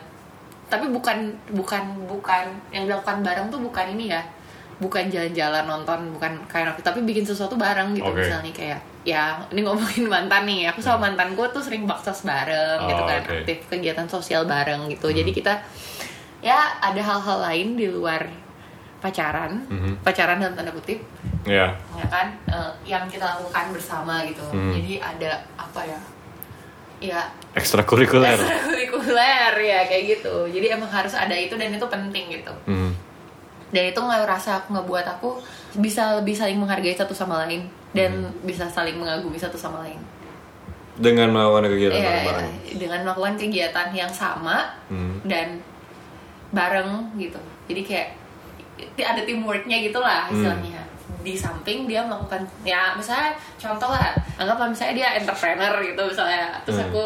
tapi 0.67 0.91
bukan 0.91 1.19
bukan 1.49 1.83
bukan 2.05 2.45
yang 2.71 2.85
dilakukan 2.85 3.23
bareng 3.23 3.47
tuh 3.47 3.61
bukan 3.61 3.87
ini 3.93 4.11
ya 4.11 4.23
bukan 4.77 5.07
jalan-jalan 5.07 5.65
nonton 5.65 6.11
bukan 6.13 6.33
kayak 6.47 6.69
aku 6.69 6.83
tapi 6.83 7.01
bikin 7.01 7.23
sesuatu 7.23 7.55
bareng 7.55 7.95
gitu 7.95 8.05
Oke. 8.05 8.21
misalnya 8.21 8.51
kayak 8.51 8.81
ya 9.03 9.39
ini 9.49 9.63
ngomongin 9.63 10.05
mantan 10.05 10.43
nih 10.45 10.67
aku 10.67 10.83
sama 10.83 11.07
mantanku 11.07 11.47
tuh 11.49 11.63
sering 11.63 11.87
baksos 11.87 12.23
bareng 12.23 12.83
gitu 12.85 12.99
Oh, 12.99 13.07
kan 13.07 13.23
oke. 13.23 13.33
aktif 13.41 13.59
kegiatan 13.69 14.05
sosial 14.05 14.43
bareng 14.45 14.91
gitu 14.91 15.09
jadi 15.09 15.31
kita 15.31 15.55
ya 16.43 16.59
ada 16.77 16.99
hal-hal 16.99 17.39
lain 17.41 17.69
di 17.75 17.87
luar 17.87 18.27
pacaran 18.99 19.63
Mhm. 19.65 20.03
pacaran 20.03 20.37
dalam 20.37 20.53
tanda 20.53 20.73
kutip 20.73 20.99
Ya. 21.47 21.71
ya 21.95 22.07
kan 22.07 22.27
eh, 22.45 22.71
yang 22.85 23.07
kita 23.07 23.23
lakukan 23.25 23.71
bersama 23.71 24.21
gitu 24.25 24.43
Hmm. 24.45 24.75
jadi 24.75 24.99
ada 25.01 25.31
apa 25.55 25.81
ya 25.81 26.01
ya 26.99 27.21
Ekstrakurikuler. 27.55 28.35
ekstrakurikuler 28.35 29.55
ya 29.57 29.81
kayak 29.85 30.05
gitu 30.11 30.35
jadi 30.49 30.75
emang 30.75 30.89
harus 30.89 31.13
ada 31.13 31.33
itu 31.33 31.55
dan 31.55 31.71
itu 31.71 31.87
penting 31.87 32.25
gitu 32.33 32.51
Hmm. 32.65 32.91
dan 33.69 33.85
itu 33.85 33.95
nggak 33.97 34.27
rasa 34.27 34.59
aku 34.59 34.75
ngebuat 34.75 35.07
aku 35.09 35.39
bisa 35.77 36.19
lebih 36.19 36.33
saling 36.33 36.57
menghargai 36.57 36.93
satu 36.93 37.13
sama 37.13 37.45
lain 37.45 37.63
dan 37.93 38.11
bisa 38.43 38.67
saling 38.67 38.97
mengagumi 38.97 39.37
satu 39.37 39.55
sama 39.57 39.81
lain 39.81 40.03
Dengan 40.97 41.29
melakukan 41.29 41.69
kegiatan 41.69 41.93
Iya, 41.95 42.09
bareng-bareng. 42.09 42.51
dengan 42.75 43.01
melakukan 43.05 43.35
kegiatan 43.37 43.89
yang 43.93 44.09
sama 44.11 44.75
Hmm. 44.89 45.21
dan 45.23 45.61
bareng 46.51 47.13
gitu 47.15 47.39
jadi 47.67 47.83
kayak 47.83 48.09
ada 49.07 49.23
teamworknya 49.23 49.77
gitu 49.81 49.99
lah 49.99 50.27
Hmm. 50.27 50.86
Di 51.27 51.35
samping 51.35 51.91
dia 51.91 52.07
melakukan 52.07 52.39
ya 52.63 52.95
misalnya 52.95 53.35
contoh 53.59 53.91
lah 53.91 54.15
anggaplah 54.39 54.71
misalnya 54.71 54.95
dia 54.95 55.09
entrepreneur 55.19 55.75
gitu 55.83 56.03
misalnya 56.07 56.55
terus 56.63 56.79
Hmm. 56.79 56.87
aku 56.87 57.05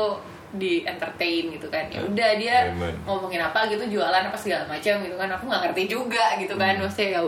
di 0.52 0.84
entertain 0.84 1.48
gitu 1.48 1.66
kan 1.66 1.88
ya 1.88 1.98
Hmm. 1.98 2.12
udah 2.12 2.30
dia 2.36 2.68
Amen. 2.68 2.92
ngomongin 3.08 3.40
apa 3.40 3.64
gitu 3.66 3.80
jualan 3.88 4.20
apa 4.20 4.36
segala 4.36 4.68
macam 4.68 5.00
gitu 5.00 5.16
kan 5.16 5.30
aku 5.30 5.48
nggak 5.48 5.62
ngerti 5.64 5.82
juga 5.88 6.36
gitu 6.36 6.52
kan 6.54 6.76
Hmm. 6.76 6.84
maksudnya 6.84 7.08
ya 7.16 7.20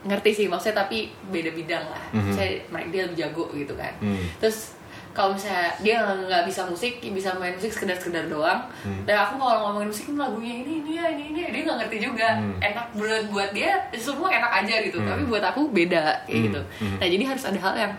ngerti 0.00 0.30
sih 0.32 0.46
maksudnya 0.48 0.80
tapi 0.80 0.98
beda 1.28 1.52
bidang 1.52 1.84
lah 1.84 2.04
Mhm. 2.10 2.32
saya 2.32 2.56
mereka 2.72 2.88
dia 2.88 3.02
lebih 3.04 3.18
jago 3.20 3.44
gitu 3.52 3.74
kan 3.76 3.92
Hmm. 4.00 4.24
terus 4.40 4.79
kalau 5.10 5.34
misalnya 5.34 5.74
dia 5.78 5.98
nggak 6.00 6.46
bisa 6.46 6.62
musik 6.62 7.02
bisa 7.02 7.34
main 7.34 7.50
musik 7.52 7.68
sekedar 7.68 7.98
sekedar 7.98 8.24
doang 8.26 8.62
Hmm. 8.80 9.02
dan 9.02 9.18
aku 9.20 9.36
kalau 9.36 9.68
ngomongin 9.68 9.90
musik 9.90 10.06
lagunya 10.14 10.62
ini 10.62 10.72
ini 10.80 10.92
ya 10.94 11.06
ini 11.08 11.22
ini 11.28 11.40
dia 11.50 11.62
nggak 11.64 11.78
ngerti 11.82 11.98
juga 12.00 12.28
Hmm. 12.32 12.54
enak 12.58 12.86
buat 12.94 13.22
buat 13.28 13.50
dia 13.50 13.74
semua 13.92 14.30
enak 14.30 14.52
aja 14.62 14.74
gitu 14.80 14.96
Hmm. 14.96 15.08
tapi 15.08 15.22
buat 15.26 15.42
aku 15.42 15.66
beda 15.68 16.24
kayak 16.24 16.30
Hmm. 16.30 16.44
gitu 16.46 16.60
Hmm. 16.78 16.96
nah 16.96 17.06
jadi 17.06 17.24
harus 17.26 17.44
ada 17.44 17.58
hal 17.58 17.74
yang 17.76 17.92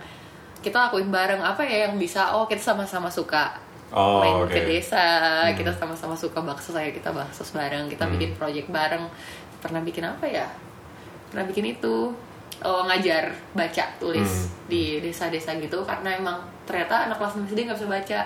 kita 0.61 0.77
lakuin 0.79 1.09
bareng 1.09 1.41
apa 1.41 1.61
ya 1.61 1.89
yang 1.89 1.97
bisa 1.97 2.31
oh 2.31 2.45
kita 2.45 2.61
sama-sama 2.63 3.09
suka 3.09 3.51
Oh, 3.91 4.23
main 4.23 4.39
oke. 4.39 4.47
ke 4.47 4.63
desa 4.63 5.03
Hmm. 5.43 5.51
kita 5.51 5.67
sama-sama 5.69 6.15
suka 6.15 6.39
bakso 6.39 6.71
saya 6.71 6.87
kita 6.89 7.11
bakso 7.11 7.43
bareng 7.51 7.85
kita 7.85 8.07
Hmm. 8.07 8.15
bikin 8.15 8.31
project 8.33 8.67
bareng 8.69 9.03
pernah 9.59 9.83
bikin 9.83 10.07
apa 10.07 10.23
ya 10.23 10.47
pernah 11.27 11.43
bikin 11.43 11.67
itu 11.69 12.15
oh, 12.61 12.81
ngajar 12.85 13.35
baca 13.51 13.83
tulis 13.97 14.47
Hmm. 14.47 14.69
di 14.69 15.01
desa-desa 15.01 15.57
gitu 15.57 15.81
karena 15.81 16.13
emang 16.13 16.39
ternyata 16.71 16.95
anak 17.05 17.19
kelas 17.19 17.35
6 17.35 17.51
SD 17.51 17.59
nggak 17.61 17.75
bisa 17.75 17.89
baca 17.89 18.19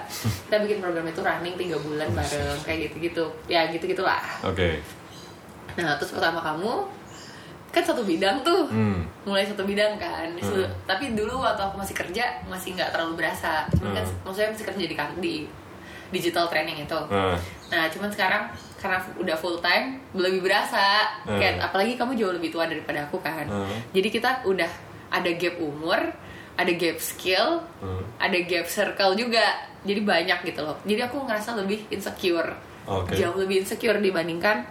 kita 0.46 0.56
bikin 0.62 0.78
program 0.78 1.02
itu 1.04 1.20
running 1.20 1.56
tiga 1.58 1.78
bulan 1.78 2.06
bareng 2.08 2.58
kayak 2.62 2.80
gitu-gitu 2.86 3.26
ya 3.48 3.66
gitu-gitulah 3.68 4.22
Oke. 4.44 4.78
nah 5.74 5.98
terus 5.98 6.14
pertama 6.14 6.38
kamu 6.38 6.86
kan 7.68 7.84
satu 7.84 8.06
bidang 8.06 8.40
tuh 8.40 8.70
Hmm. 8.70 9.04
mulai 9.26 9.44
satu 9.44 9.66
bidang 9.66 9.98
kan 9.98 10.30
Hmm. 10.32 10.70
tapi 10.86 11.12
dulu 11.12 11.42
waktu 11.42 11.60
aku 11.60 11.76
masih 11.76 11.92
kerja 11.94 12.24
masih 12.46 12.72
nggak 12.72 12.94
terlalu 12.94 13.20
berasa 13.20 13.66
cuman 13.74 13.92
kan 13.94 14.06
Hmm. 14.06 14.16
maksudnya 14.24 14.50
masih 14.54 14.66
kerja 14.66 14.86
di 14.86 14.96
kan- 14.96 15.18
di 15.18 15.34
digital 16.08 16.46
training 16.46 16.80
itu 16.80 17.00
Nah. 17.10 17.36
nah 17.68 17.90
cuman 17.90 18.08
sekarang 18.08 18.46
karena 18.78 19.02
udah 19.18 19.34
full 19.34 19.58
time 19.60 19.98
lebih 20.14 20.40
berasa 20.40 21.04
Hmm. 21.26 21.36
kayak 21.36 21.60
apalagi 21.60 21.98
kamu 21.98 22.14
jauh 22.16 22.32
lebih 22.32 22.48
tua 22.48 22.64
daripada 22.64 23.04
aku 23.04 23.18
kan 23.20 23.44
Hmm. 23.44 23.76
jadi 23.90 24.08
kita 24.08 24.30
udah 24.46 24.70
ada 25.10 25.30
gap 25.34 25.58
umur 25.58 26.00
ada 26.56 26.72
gap 26.72 26.98
skill 26.98 27.60
Hmm. 27.80 28.02
ada 28.18 28.38
gap 28.42 28.66
circle 28.66 29.14
juga 29.14 29.44
jadi 29.82 30.02
banyak 30.02 30.40
gitu 30.46 30.62
loh 30.62 30.78
jadi 30.82 31.06
aku 31.06 31.22
ngerasa 31.22 31.54
lebih 31.56 31.86
insecure 31.90 32.52
Oke. 32.86 33.14
jauh 33.14 33.36
lebih 33.36 33.62
insecure 33.62 33.98
dibandingkan 33.98 34.66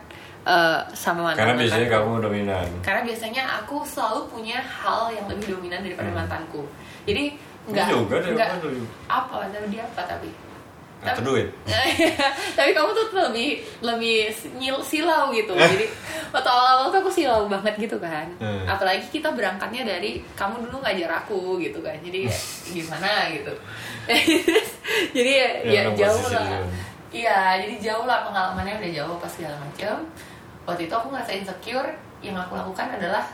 eh, 0.45 0.81
sama 0.93 1.31
mantan 1.31 1.41
Karena 1.41 1.55
biasanya 1.57 1.89
kamu 1.91 2.13
dominan. 2.21 2.67
karena 2.81 3.01
biasanya 3.03 3.43
aku 3.59 3.81
selalu 3.83 4.29
punya 4.29 4.61
hal 4.61 5.09
yang 5.09 5.25
lebih 5.25 5.57
dominan 5.57 5.81
daripada 5.81 6.09
Hmm. 6.09 6.19
mantanku 6.19 6.63
jadi 7.05 7.33
nggak 7.65 7.87
nggak 8.13 8.49
apa 8.53 8.57
tuh? 8.61 8.85
apa 9.09 9.35
tapi 10.05 10.29
apa 11.05 11.21
tapi 11.21 11.29
duit. 11.29 11.49
tapi 12.57 12.71
kamu 12.73 12.91
tuh 12.97 13.07
lebih 13.29 13.51
lebih 13.85 14.17
nyil 14.57 14.81
silau 14.81 15.29
gitu. 15.31 15.53
Jadi 15.53 15.85
waktu 16.33 16.49
awal-awal 16.49 16.89
tuh 16.89 16.99
aku 17.05 17.13
silau 17.13 17.45
banget 17.45 17.77
gitu 17.77 18.01
kan. 18.01 18.25
Hmm. 18.41 18.65
apalagi 18.65 19.05
kita 19.13 19.29
berangkatnya 19.37 19.85
dari 19.85 20.25
kamu 20.33 20.65
dulu 20.67 20.81
ngajar 20.81 21.11
aku 21.23 21.61
gitu 21.61 21.85
kan. 21.85 21.95
Jadi 22.01 22.25
ya, 22.25 22.37
gimana 22.81 23.29
gitu. 23.31 23.53
Jadi 25.17 25.31
ya, 25.37 25.49
Ya, 25.65 25.81
ya 25.89 26.09
jauh 26.09 26.27
lah. 26.33 26.65
iya 27.15 27.63
jadi 27.63 27.79
jauh 27.79 28.05
lah 28.11 28.27
pengalamannya 28.27 28.83
udah 28.83 28.91
jauh 28.91 29.17
pas 29.23 29.31
segala 29.31 29.55
macam. 29.61 30.03
Waktu 30.67 30.89
itu 30.89 30.95
aku 30.97 31.13
ngerasa 31.13 31.33
insecure 31.37 31.89
yang 32.25 32.35
aku 32.41 32.57
lakukan 32.57 32.89
adalah 32.97 33.29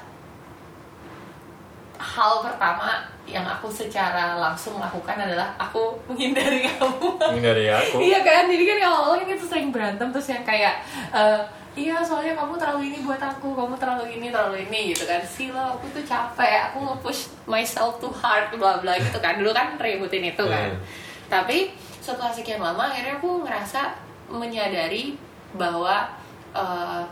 hal 2.00 2.40
pertama 2.40 3.04
yang 3.28 3.44
aku 3.44 3.68
secara 3.68 4.40
langsung 4.40 4.80
lakukan 4.80 5.20
adalah 5.20 5.52
aku 5.60 5.94
menghindari 6.08 6.64
kamu. 6.72 7.08
Ini 7.36 7.40
dari 7.44 7.66
aku. 7.68 7.96
Iya 8.00 8.24
kan, 8.24 8.48
jadi 8.48 8.64
kan 8.64 8.76
awal-awal 8.88 9.20
kan 9.20 9.28
kita 9.28 9.44
sering 9.44 9.68
berantem 9.68 10.08
terus 10.08 10.28
yang 10.32 10.42
kayak 10.42 10.80
eh, 11.12 11.40
Iya 11.70 12.02
soalnya 12.02 12.34
kamu 12.34 12.58
terlalu 12.58 12.90
ini 12.90 12.98
buat 13.06 13.22
aku, 13.22 13.54
kamu 13.54 13.78
terlalu 13.78 14.18
ini, 14.18 14.34
terlalu 14.34 14.66
ini 14.66 14.90
gitu 14.90 15.06
kan. 15.06 15.22
Sila, 15.22 15.78
aku 15.78 15.86
tuh 15.94 16.02
capek, 16.02 16.66
aku 16.66 16.82
nge-push 16.82 17.30
myself 17.46 18.02
too 18.02 18.10
hard, 18.10 18.50
bla 18.58 18.82
bla 18.82 18.98
gitu 18.98 19.22
kan. 19.22 19.38
Dulu 19.38 19.54
kan 19.54 19.78
ributin 19.78 20.34
itu 20.34 20.44
kan. 20.50 20.74
Hmm. 20.74 20.82
Tapi 21.30 21.70
setelah 22.02 22.34
sekian 22.34 22.58
lama 22.58 22.90
akhirnya 22.90 23.22
aku 23.22 23.46
ngerasa 23.46 23.94
menyadari 24.26 25.14
bahwa 25.54 26.10
eh, 26.50 27.02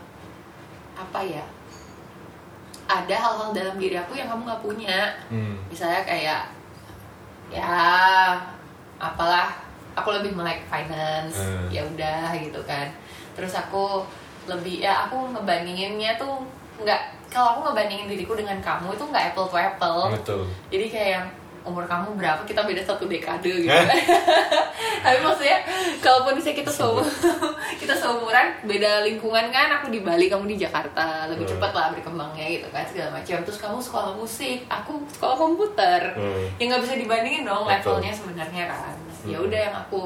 Apa 0.99 1.23
ya, 1.23 1.39
ada 2.89 3.13
hal-hal 3.13 3.53
dalam 3.53 3.77
diri 3.77 3.93
aku 3.93 4.17
yang 4.17 4.25
kamu 4.27 4.49
gak 4.49 4.63
punya 4.65 4.97
Hmm. 5.29 5.53
misalnya 5.69 6.01
kayak 6.01 6.41
ya 7.47 7.69
apalah 8.97 9.53
aku 9.93 10.09
lebih 10.11 10.33
melek 10.33 10.65
finance 10.65 11.37
Hmm. 11.37 11.69
ya 11.69 11.85
udah 11.85 12.33
gitu 12.35 12.59
kan 12.65 12.89
terus 13.37 13.53
aku 13.53 14.03
lebih 14.45 14.81
ya 14.81 15.05
aku 15.07 15.29
ngebandinginnya 15.31 16.17
tuh 16.17 16.41
nggak 16.81 16.97
kalau 17.29 17.53
aku 17.55 17.69
ngebandingin 17.69 18.09
diriku 18.09 18.33
dengan 18.33 18.57
kamu 18.59 18.97
itu 18.97 19.03
nggak 19.05 19.25
apple 19.31 19.47
to 19.47 19.57
apple 19.57 20.01
Betul. 20.09 20.41
jadi 20.73 20.85
kayak 20.89 21.09
yang 21.13 21.25
umur 21.69 21.85
kamu 21.85 22.17
berapa 22.17 22.41
kita 22.43 22.61
beda 22.61 22.81
satu 22.81 23.05
dekade 23.05 23.45
gitu 23.61 23.69
tapi 25.05 25.17
maksudnya 25.19 25.57
kalaupun 25.99 26.33
misalnya 26.33 26.57
kita 26.57 26.71
seumur 26.71 27.05
kita 27.81 27.93
seumuran 27.93 28.47
beda 28.63 29.05
lingkungan 29.05 29.45
kan 29.47 29.69
aku 29.71 29.87
di 29.87 30.01
Bali 30.01 30.25
kamu 30.25 30.45
di 30.47 30.57
Jakarta 30.57 31.29
lebih 31.29 31.45
Hmm. 31.45 31.53
cepat 31.55 31.71
lah 31.71 31.87
berkembangnya 31.89 32.45
gitu 32.49 32.67
kan 32.69 32.83
segala 32.83 33.09
macam 33.15 33.37
terus 33.41 33.57
kamu 33.57 33.77
sekolah 33.79 34.11
musik 34.13 34.57
aku 34.65 34.93
sekolah 35.09 35.35
komputer 35.35 36.01
Hmm. 36.11 36.45
ya 36.57 36.63
nggak 36.67 36.81
bisa 36.83 36.95
dibandingin 36.95 37.43
dong 37.43 37.63
Betul. 37.63 38.01
levelnya 38.01 38.11
sebenarnya 38.11 38.63
kan 38.65 38.95
ya 39.23 39.37
Hmm. 39.37 39.45
udah 39.45 39.59
yang 39.61 39.75
aku 39.77 40.01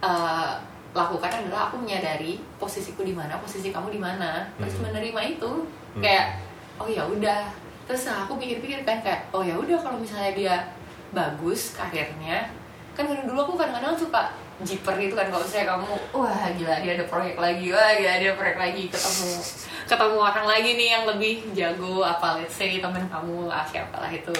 uh, 0.00 0.52
lakukan 0.92 1.32
adalah 1.32 1.66
aku 1.66 1.80
menyadari 1.80 2.36
posisiku 2.56 3.00
di 3.00 3.12
mana 3.12 3.36
posisi 3.36 3.72
kamu 3.72 3.88
di 3.90 3.98
mana 3.98 4.44
terus 4.56 4.76
Hmm. 4.76 4.88
menerima 4.88 5.20
itu 5.28 5.50
Hmm. 5.94 6.00
kayak 6.00 6.36
oh 6.76 6.86
ya 6.86 7.04
udah 7.04 7.48
terus 7.92 8.08
aku 8.08 8.40
pikir-pikir 8.40 8.88
kan 8.88 9.04
kayak 9.04 9.28
oh 9.36 9.44
ya 9.44 9.52
udah 9.52 9.76
kalau 9.76 10.00
misalnya 10.00 10.32
dia 10.32 10.54
bagus 11.12 11.76
karirnya. 11.76 12.48
Kan 12.96 13.04
dulu 13.04 13.36
aku 13.36 13.54
kadang-kadang 13.60 13.92
suka 13.92 14.32
jiper 14.64 14.96
gitu 14.96 15.12
kan 15.12 15.28
kalau 15.28 15.44
misalnya 15.44 15.76
kamu 15.76 15.92
wah 16.16 16.44
gila 16.56 16.74
dia 16.80 16.92
ada 16.96 17.04
proyek 17.04 17.36
lagi 17.36 17.68
wah 17.68 17.92
gila 17.92 18.16
dia 18.16 18.32
ada 18.32 18.32
proyek 18.32 18.56
lagi 18.56 18.82
ketemu 18.88 19.32
ketemu 19.84 20.16
orang 20.16 20.46
lagi 20.48 20.70
nih 20.78 20.88
yang 20.88 21.04
lebih 21.04 21.34
jago 21.52 22.00
apa 22.00 22.40
let's 22.40 22.56
say 22.56 22.80
teman 22.80 23.04
kamu 23.12 23.44
lah 23.44 23.60
siapa 23.68 24.00
lah 24.00 24.08
itu. 24.08 24.32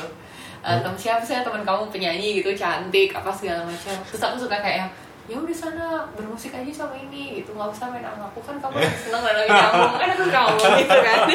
Uh, 0.65 0.79
temen 0.81 0.97
siapa 0.97 1.21
sih? 1.21 1.37
Teman 1.45 1.61
kamu 1.61 1.93
penyanyi 1.93 2.41
gitu 2.41 2.57
cantik 2.57 3.13
apa 3.13 3.29
segala 3.37 3.69
macam. 3.69 3.97
Terus 4.09 4.23
aku 4.25 4.49
suka 4.49 4.57
kayak 4.65 4.89
ya 5.31 5.39
udah 5.39 5.55
sana 5.55 5.87
bermusik 6.19 6.51
aja 6.51 6.73
sama 6.73 6.99
ini 6.99 7.43
gitu. 7.43 7.55
Nggak 7.55 7.71
usah 7.71 7.91
main 7.95 8.03
sama 8.03 8.27
aku. 8.31 8.41
Kan 8.43 8.57
kamu 8.59 8.77
lagi 8.83 8.99
seneng 8.99 9.23
lagi 9.23 9.51
nyambung 9.51 9.95
kan 9.99 10.09
aku 10.11 10.25
kamu 10.29 10.57
gitu 10.83 10.99
kan. 10.99 11.19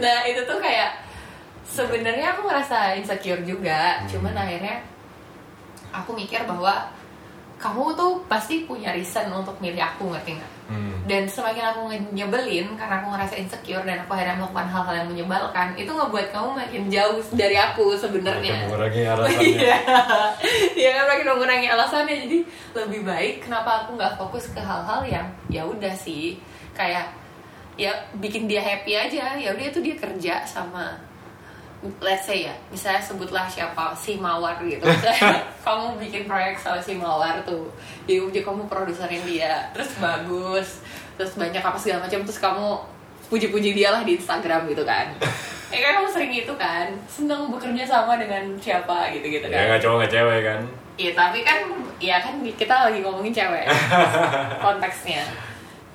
Nah 0.00 0.24
itu 0.24 0.40
tuh 0.48 0.56
kayak 0.56 1.04
sebenarnya 1.62 2.32
aku 2.32 2.48
ngerasa 2.48 2.96
insecure 2.96 3.44
juga. 3.44 4.00
Cuman 4.08 4.32
akhirnya 4.32 4.80
aku 5.92 6.16
mikir 6.16 6.48
bahwa 6.48 6.88
kamu 7.60 7.92
tuh 7.92 8.24
pasti 8.24 8.64
punya 8.64 8.96
reason 8.96 9.28
untuk 9.28 9.52
milih 9.60 9.84
aku 9.84 10.08
ngerti 10.08 10.40
nggak? 10.40 10.52
Hmm. 10.72 10.96
Dan 11.04 11.28
semakin 11.28 11.64
aku 11.76 11.80
nyebelin 12.16 12.72
karena 12.72 13.04
aku 13.04 13.12
ngerasa 13.12 13.36
insecure 13.36 13.84
dan 13.84 14.00
aku 14.00 14.16
akhirnya 14.16 14.40
melakukan 14.40 14.68
hal-hal 14.72 14.94
yang 15.04 15.08
menyebalkan, 15.12 15.76
itu 15.76 15.92
ngebuat 15.92 16.32
kamu 16.32 16.48
makin 16.56 16.82
jauh 16.88 17.20
dari 17.36 17.60
aku 17.60 17.92
sebenarnya. 18.00 18.64
mengurangi 18.64 19.02
alasannya 19.04 19.44
Iya, 19.60 19.76
iya 20.72 20.90
kan 20.96 21.04
makin 21.12 21.26
mengurangi 21.36 21.68
alasannya. 21.68 22.16
Jadi 22.24 22.38
lebih 22.72 23.00
baik 23.04 23.44
kenapa 23.44 23.84
aku 23.84 24.00
nggak 24.00 24.16
fokus 24.16 24.48
ke 24.56 24.60
hal-hal 24.64 25.04
yang 25.04 25.26
ya 25.52 25.60
udah 25.68 25.92
sih 25.92 26.40
kayak 26.72 27.12
ya 27.76 27.92
bikin 28.16 28.48
dia 28.48 28.64
happy 28.64 28.96
aja. 28.96 29.36
Ya 29.36 29.52
udah 29.52 29.66
itu 29.68 29.84
dia 29.84 30.00
kerja 30.00 30.48
sama 30.48 31.09
let's 32.00 32.28
say 32.28 32.44
ya, 32.44 32.54
misalnya 32.68 33.00
sebutlah 33.00 33.48
siapa 33.48 33.96
si 33.96 34.20
Mawar 34.20 34.60
gitu. 34.64 34.84
Kamu 35.66 35.96
bikin 35.96 36.28
proyek 36.28 36.60
sama 36.60 36.80
si 36.80 36.96
Mawar 36.96 37.40
tuh, 37.44 37.72
jadi 38.04 38.20
jadi 38.28 38.40
kamu 38.44 38.68
produserin 38.68 39.24
dia, 39.24 39.68
terus 39.72 39.92
bagus, 40.00 40.84
terus 41.16 41.36
banyak 41.36 41.60
apa 41.60 41.76
segala 41.76 42.04
macam, 42.04 42.20
terus 42.24 42.40
kamu 42.40 42.66
puji-puji 43.30 43.70
dia 43.76 43.94
lah 43.94 44.02
di 44.04 44.16
Instagram 44.16 44.68
gitu 44.68 44.84
kan. 44.84 45.08
Ya 45.70 45.78
kan 45.86 46.02
kamu 46.02 46.10
sering 46.10 46.34
gitu 46.34 46.50
kan, 46.58 46.90
seneng 47.06 47.46
bekerja 47.46 47.86
sama 47.86 48.18
dengan 48.18 48.42
siapa 48.58 49.06
gitu-gitu 49.14 49.46
ya 49.46 49.54
kan. 49.54 49.66
nggak 49.70 49.82
cowok 49.86 49.96
nggak 50.02 50.12
cewek 50.18 50.40
kan 50.42 50.60
Iya 50.98 51.12
tapi 51.14 51.46
kan, 51.46 51.62
ya 52.02 52.18
kan 52.18 52.42
kita 52.42 52.90
lagi 52.90 52.98
ngomongin 53.06 53.30
cewek 53.30 53.70
konteksnya. 54.58 55.22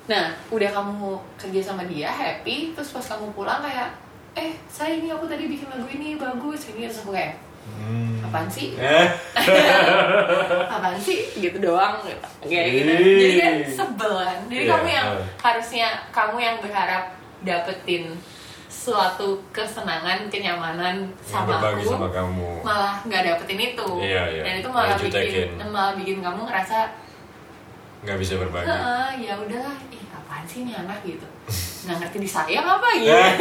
Nah, 0.08 0.32
udah 0.48 0.70
kamu 0.70 1.18
kerja 1.36 1.60
sama 1.60 1.84
dia 1.84 2.08
happy, 2.08 2.72
terus 2.72 2.94
pas 2.94 3.04
kamu 3.04 3.30
pulang 3.34 3.60
kayak, 3.62 3.92
eh 4.36 4.52
saya 4.68 4.92
ini 4.94 5.08
aku 5.08 5.24
tadi 5.24 5.48
bikin 5.48 5.66
lagu 5.66 5.88
ini 5.88 6.14
bagus 6.14 6.68
ini 6.70 6.84
terus 6.84 7.00
aku 7.00 7.12
kayak 7.12 7.40
Hmm. 7.66 8.22
apaan 8.22 8.46
sih? 8.46 8.78
Eh, 8.78 9.06
apaan 10.70 10.94
sih? 10.96 11.34
Gitu 11.34 11.58
doang 11.58 11.98
kayak 12.40 12.66
gitu. 12.70 12.92
Jadi 12.94 13.34
kan 13.42 13.54
sebel 13.66 14.12
kan. 14.14 14.38
Jadi 14.46 14.62
Iya, 14.62 14.70
kamu 14.70 14.86
yang 14.86 15.06
harusnya 15.36 15.86
kamu 16.14 16.36
yang 16.38 16.56
berharap 16.62 17.10
dapetin 17.42 18.14
suatu 18.70 19.42
kesenangan, 19.50 20.30
kenyamanan 20.30 21.10
sama 21.26 21.58
aku 21.58 21.82
sama 21.82 22.06
kamu 22.06 22.62
malah 22.62 23.02
nggak 23.02 23.34
dapetin 23.34 23.74
itu 23.74 23.88
Iya, 23.98 24.22
iya. 24.30 24.42
dan 24.46 24.54
itu 24.62 24.68
malah 24.70 24.94
bikin 24.94 25.48
malah 25.66 25.92
bikin 25.98 26.22
kamu 26.22 26.46
ngerasa 26.46 26.78
nggak 28.06 28.18
bisa 28.22 28.38
berbagi 28.38 28.70
ya 29.18 29.34
udahlah 29.34 29.74
ih 29.90 30.06
apaan 30.14 30.46
sih 30.46 30.62
nih 30.62 30.78
anak 30.78 31.02
gitu 31.02 31.26
nggak 31.82 31.98
ngerti 31.98 32.18
disayang 32.22 32.62
apa 32.62 32.88
gitu 32.94 33.10
Eh. 33.10 33.34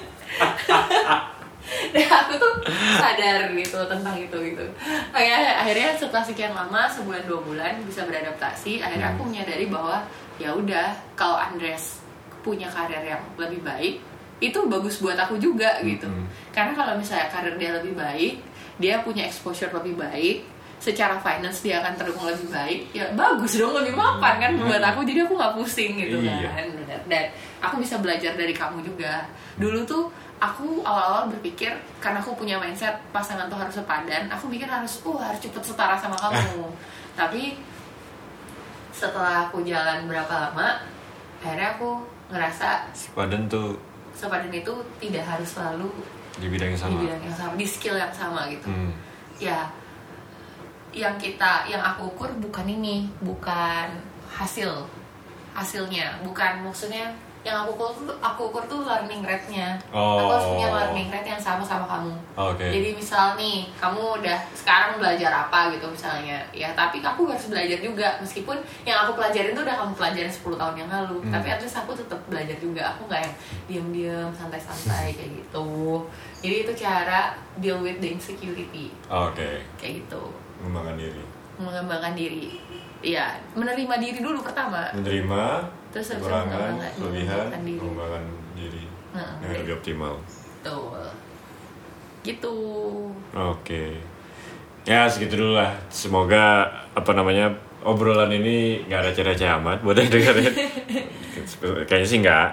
dan 1.92 2.08
aku 2.08 2.32
tuh 2.36 2.52
sadar 2.96 3.52
gitu 3.52 3.78
tentang 3.84 4.16
itu 4.16 4.38
gitu. 4.52 4.64
Akhirnya, 5.12 5.60
akhirnya 5.60 5.90
setelah 5.94 6.24
sekian 6.24 6.52
lama 6.52 6.88
sebulan 6.88 7.28
dua 7.28 7.40
bulan 7.40 7.72
bisa 7.84 8.08
beradaptasi 8.08 8.80
akhirnya 8.80 9.12
aku 9.12 9.28
menyadari 9.28 9.68
bahwa 9.68 10.00
ya 10.36 10.52
udah 10.52 10.88
kalau 11.12 11.36
Andres 11.36 12.00
punya 12.40 12.70
karir 12.70 13.04
yang 13.04 13.20
lebih 13.36 13.60
baik 13.60 14.00
itu 14.38 14.58
bagus 14.64 15.02
buat 15.02 15.18
aku 15.18 15.34
juga 15.36 15.82
gitu. 15.82 16.06
Mhm. 16.06 16.54
karena 16.54 16.72
kalau 16.72 16.94
misalnya 16.94 17.26
karir 17.28 17.58
dia 17.58 17.74
lebih 17.74 17.92
baik 17.92 18.38
dia 18.78 19.02
punya 19.02 19.26
exposure 19.26 19.74
lebih 19.74 19.98
baik 19.98 20.46
secara 20.78 21.18
finance 21.18 21.58
dia 21.58 21.82
akan 21.82 21.98
terhubung 21.98 22.30
lebih 22.30 22.46
baik 22.46 22.80
ya 22.94 23.10
bagus 23.18 23.58
dong 23.58 23.74
lebih 23.74 23.98
mapan 23.98 24.38
kan 24.38 24.52
buat 24.54 24.78
aku 24.78 25.02
jadi 25.02 25.26
aku 25.26 25.34
nggak 25.34 25.54
pusing 25.58 25.98
gitu 25.98 26.22
Iya. 26.22 26.48
kan. 26.54 26.66
Dan 27.08 27.24
aku 27.58 27.80
bisa 27.80 27.96
belajar 27.98 28.36
dari 28.36 28.52
kamu 28.52 28.84
juga. 28.84 29.24
Dulu 29.56 29.80
tuh 29.82 30.12
aku 30.38 30.82
awal-awal 30.86 31.26
berpikir 31.30 31.74
karena 31.98 32.22
aku 32.22 32.34
punya 32.38 32.58
mindset 32.58 32.94
pasangan 33.10 33.50
tuh 33.50 33.58
harus 33.58 33.74
sepadan 33.74 34.30
aku 34.30 34.46
mikir 34.46 34.70
harus 34.70 35.02
uh 35.02 35.18
harus 35.18 35.38
cepet 35.42 35.62
setara 35.62 35.98
sama 35.98 36.14
kamu. 36.14 36.70
Tapi 37.18 37.58
setelah 38.94 39.46
aku 39.46 39.62
jalan 39.62 40.10
berapa 40.10 40.50
lama 40.50 40.82
akhirnya 41.38 41.78
aku 41.78 42.02
ngerasa 42.34 42.90
sepadan 42.90 43.46
tuh 43.46 43.78
sepadan 44.10 44.50
itu 44.50 44.74
tidak 44.98 45.22
harus 45.22 45.54
selalu 45.54 45.86
di 46.38 46.46
bidang 46.50 46.74
yang 46.74 46.78
di 46.78 46.82
sama 46.82 46.98
bidang 47.06 47.22
yang 47.22 47.36
sama 47.38 47.52
di 47.54 47.66
skill 47.66 47.94
yang 47.94 48.10
sama 48.10 48.50
gitu. 48.50 48.66
Hmm. 48.66 48.90
ya 49.38 49.70
yang 50.90 51.14
kita 51.14 51.70
yang 51.70 51.78
aku 51.78 52.10
ukur 52.10 52.30
bukan 52.42 52.66
ini 52.66 53.06
bukan 53.22 53.86
hasil 54.26 54.82
hasilnya 55.54 56.18
bukan 56.26 56.66
maksudnya 56.66 57.14
yang 57.46 57.62
aku 57.62 57.70
ukur 57.74 57.90
tuh 58.04 58.16
aku 58.18 58.40
ukur 58.50 58.64
tuh 58.66 58.82
learning 58.82 59.22
rate-nya. 59.22 59.78
Aku 59.88 60.26
harus 60.26 60.44
Oh. 60.44 60.52
punya 60.52 60.68
learning 60.68 61.08
rate 61.08 61.28
yang 61.28 61.40
sama 61.40 61.62
sama 61.62 61.86
kamu. 61.86 62.12
Oke. 62.34 62.66
Jadi 62.66 62.88
misal 62.92 63.34
nih 63.34 63.70
kamu 63.74 64.20
udah 64.20 64.38
sekarang 64.52 64.98
belajar 64.98 65.30
apa 65.32 65.70
gitu 65.70 65.86
misalnya. 65.86 66.42
Ya 66.50 66.74
tapi 66.74 66.98
aku 66.98 67.24
harus 67.26 67.46
belajar 67.46 67.78
juga. 67.78 68.18
Meskipun 68.18 68.58
yang 68.82 69.06
aku 69.06 69.14
pelajarin 69.14 69.54
tuh 69.54 69.62
udah 69.62 69.76
kamu 69.76 69.92
pelajarin 69.94 70.32
10 70.32 70.56
tahun 70.56 70.74
yang 70.76 70.90
lalu. 70.90 71.16
Hmm. 71.18 71.32
tapi 71.32 71.46
at 71.48 71.60
least 71.60 71.76
aku 71.76 71.92
tetap 71.94 72.20
belajar 72.26 72.56
juga. 72.58 72.82
Aku 72.92 73.06
nggak 73.06 73.20
yang 73.22 73.34
diam-diam 73.66 74.28
santai-santai 74.32 75.14
kayak 75.14 75.30
gitu. 75.38 75.68
Jadi 76.38 76.56
itu 76.62 76.72
cara 76.76 77.32
deal 77.56 77.78
with 77.78 77.98
the 77.98 78.12
insecurity. 78.12 78.90
Oke. 79.06 79.62
Kayak 79.76 80.04
gitu. 80.04 80.22
Mengembangkan 80.60 80.96
diri. 80.96 81.22
Mengembangkan 81.56 82.14
diri. 82.14 82.58
Ya 82.98 83.30
menerima 83.54 83.94
diri 83.96 84.18
dulu 84.18 84.42
pertama. 84.42 84.90
Menerima 84.90 85.42
Terus 85.88 86.06
kekurangan 86.16 86.76
kelebihan 86.96 87.46
mengembangkan 87.64 88.24
diri. 88.52 88.84
Nah, 89.14 89.40
yang 89.40 89.64
lebih 89.64 89.80
optimal 89.80 90.20
betul 90.58 91.00
gitu 92.26 92.56
Oke. 93.32 93.94
Ya 94.84 95.06
segitu 95.06 95.38
dulu 95.38 95.60
lah. 95.60 95.70
Semoga 95.92 96.64
apa 96.96 97.12
namanya 97.12 97.52
obrolan 97.84 98.32
ini 98.32 98.82
nggak 98.88 99.12
receh-receh 99.12 99.48
amat 99.60 99.84
buat 99.84 99.96
yang 99.96 100.10
dengerin. 100.10 100.52
Kayaknya 101.88 102.08
sih 102.08 102.18
nggak. 102.24 102.48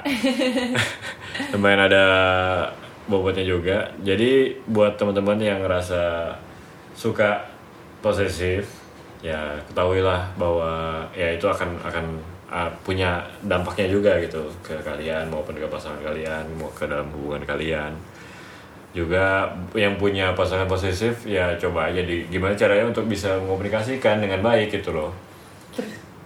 Lumayan 1.55 1.87
ada 1.89 2.05
bobotnya 3.07 3.47
juga. 3.47 3.87
Jadi 4.03 4.51
buat 4.69 4.99
teman-teman 4.99 5.39
yang 5.41 5.63
ngerasa 5.63 6.35
suka 6.93 7.41
posesif, 8.03 8.67
ya 9.23 9.57
ketahuilah 9.71 10.35
bahwa 10.37 11.01
ya 11.15 11.33
itu 11.33 11.47
akan 11.47 11.81
akan 11.81 12.05
uh, 12.49 12.69
punya 12.81 13.21
dampaknya 13.43 13.87
juga 13.89 14.17
gitu 14.21 14.45
ke 14.61 14.75
kalian 14.81 15.29
maupun 15.29 15.55
ke 15.55 15.65
pasangan 15.65 16.01
kalian, 16.01 16.43
mau 16.57 16.69
ke 16.73 16.85
dalam 16.85 17.07
hubungan 17.13 17.43
kalian 17.45 17.93
juga 18.95 19.51
yang 19.75 19.99
punya 19.99 20.31
pasangan 20.31 20.71
posesif 20.71 21.27
ya 21.27 21.51
coba 21.59 21.91
aja 21.91 21.99
di 21.99 22.23
gimana 22.31 22.55
caranya 22.55 22.87
untuk 22.87 23.11
bisa 23.11 23.35
mengomunikasikan 23.43 24.23
dengan 24.23 24.39
baik 24.39 24.71
gitu 24.71 24.95
loh. 24.95 25.11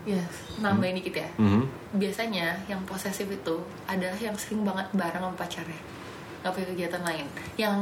ya 0.08 0.22
nambahin 0.64 0.96
dikit 1.02 1.22
ya 1.22 1.30
Mhm. 1.38 1.62
biasanya 2.00 2.56
yang 2.72 2.80
posesif 2.88 3.28
itu 3.30 3.56
adalah 3.86 4.16
yang 4.18 4.34
sering 4.38 4.64
banget 4.64 4.88
bareng 4.96 5.22
sama 5.22 5.36
pacarnya 5.36 5.82
nggak 6.40 6.52
punya 6.56 6.68
kegiatan 6.72 7.02
lain 7.04 7.26
yang 7.60 7.76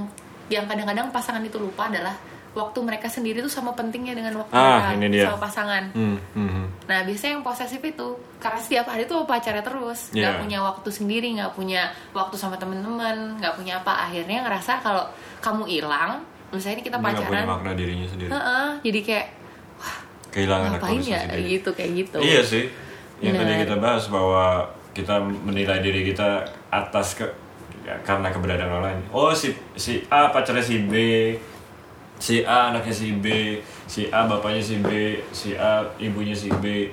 yang 0.49 0.65
kadang-kadang 0.65 1.07
pasangan 1.13 1.43
itu 1.45 1.55
lupa 1.61 1.87
adalah 1.91 2.15
waktu 2.57 2.79
mereka 2.81 3.05
sendiri 3.05 3.37
tuh 3.37 3.49
sama 3.49 3.71
pentingnya 3.71 4.11
dengan 4.11 4.33
waktu 4.35 4.51
Ah, 4.51 4.91
mereka 4.91 5.29
sama 5.29 5.41
pasangan 5.43 5.83
Hmm, 5.93 6.17
mhm. 6.33 6.65
nah 6.83 7.05
biasanya 7.05 7.37
yang 7.37 7.45
posesif 7.45 7.77
itu 7.79 8.07
karena 8.37 8.57
setiap 8.57 8.85
hari 8.87 9.05
tuh 9.05 9.21
pacarnya 9.23 9.61
terus 9.61 10.09
nggak 10.09 10.33
Iya. 10.33 10.41
punya 10.41 10.59
waktu 10.59 10.89
sendiri 10.89 11.27
nggak 11.33 11.53
punya 11.53 11.81
waktu 12.11 12.33
sama 12.33 12.55
temen-temen 12.55 13.37
nggak 13.37 13.53
punya 13.53 13.77
apa 13.77 13.93
akhirnya 14.03 14.41
ngerasa 14.41 14.81
kalau 14.81 15.05
kamu 15.37 15.63
hilang 15.67 16.19
misalnya 16.49 16.75
ini 16.75 16.83
kita 16.83 16.97
Dia 16.97 17.03
nggak 17.03 17.13
punya 17.19 17.27
pacaran 17.29 17.45
makna 17.47 17.71
dirinya 17.73 18.07
sendiri. 18.07 18.29
Heeh, 18.29 18.67
jadi 18.81 18.99
kayak 19.03 19.27
Kehilangan 20.27 20.69
ngapain 20.75 21.01
ya 21.01 21.19
diri. 21.25 21.43
gitu 21.53 21.69
kayak 21.71 21.91
gitu 21.97 22.17
Iya 22.19 22.41
sih. 22.41 22.65
Yang 23.17 23.33
tadi 23.35 23.49
Benar. 23.49 23.63
kita 23.63 23.75
bahas 23.77 24.03
bahwa 24.07 24.45
kita 24.91 25.15
menilai 25.19 25.79
diri 25.79 26.01
kita 26.05 26.41
atas 26.69 27.13
ke 27.13 27.25
ya, 27.81 27.95
karena 28.01 28.29
keberadaan 28.29 28.69
orang 28.71 28.85
lain. 28.87 29.01
Oh 29.09 29.31
si 29.31 29.49
si 29.73 30.05
A 30.07 30.29
pacarnya 30.29 30.61
si 30.61 30.83
B, 30.83 30.93
si 32.17 32.43
A 32.43 32.73
anaknya 32.73 32.93
si 32.93 33.13
B, 33.17 33.57
si 33.85 34.09
A 34.09 34.25
bapaknya 34.25 34.61
si 34.61 34.75
B, 34.81 35.21
si 35.31 35.53
A 35.57 35.85
ibunya 36.01 36.33
si 36.33 36.49
B. 36.49 36.89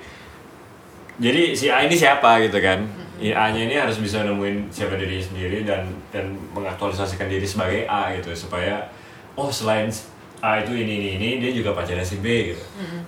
Jadi 1.20 1.54
si 1.56 1.70
A 1.70 1.84
ini 1.84 1.94
siapa 1.96 2.40
gitu 2.44 2.58
kan? 2.60 2.84
A 3.24 3.44
nya 3.54 3.60
ini 3.64 3.78
harus 3.78 4.02
bisa 4.02 4.26
nemuin 4.26 4.68
siapa 4.68 4.98
dirinya 4.98 5.22
sendiri 5.22 5.62
dan 5.62 5.86
dan 6.10 6.34
mengaktualisasikan 6.52 7.30
diri 7.30 7.46
sebagai 7.46 7.86
A 7.86 8.10
gitu 8.18 8.34
supaya 8.34 8.90
oh 9.38 9.48
selain 9.48 9.88
A 10.44 10.60
itu 10.60 10.76
ini 10.76 11.00
ini 11.00 11.08
ini 11.16 11.28
dia 11.40 11.54
juga 11.54 11.72
pacarnya 11.72 12.04
si 12.04 12.20
B 12.20 12.52
gitu. 12.52 12.64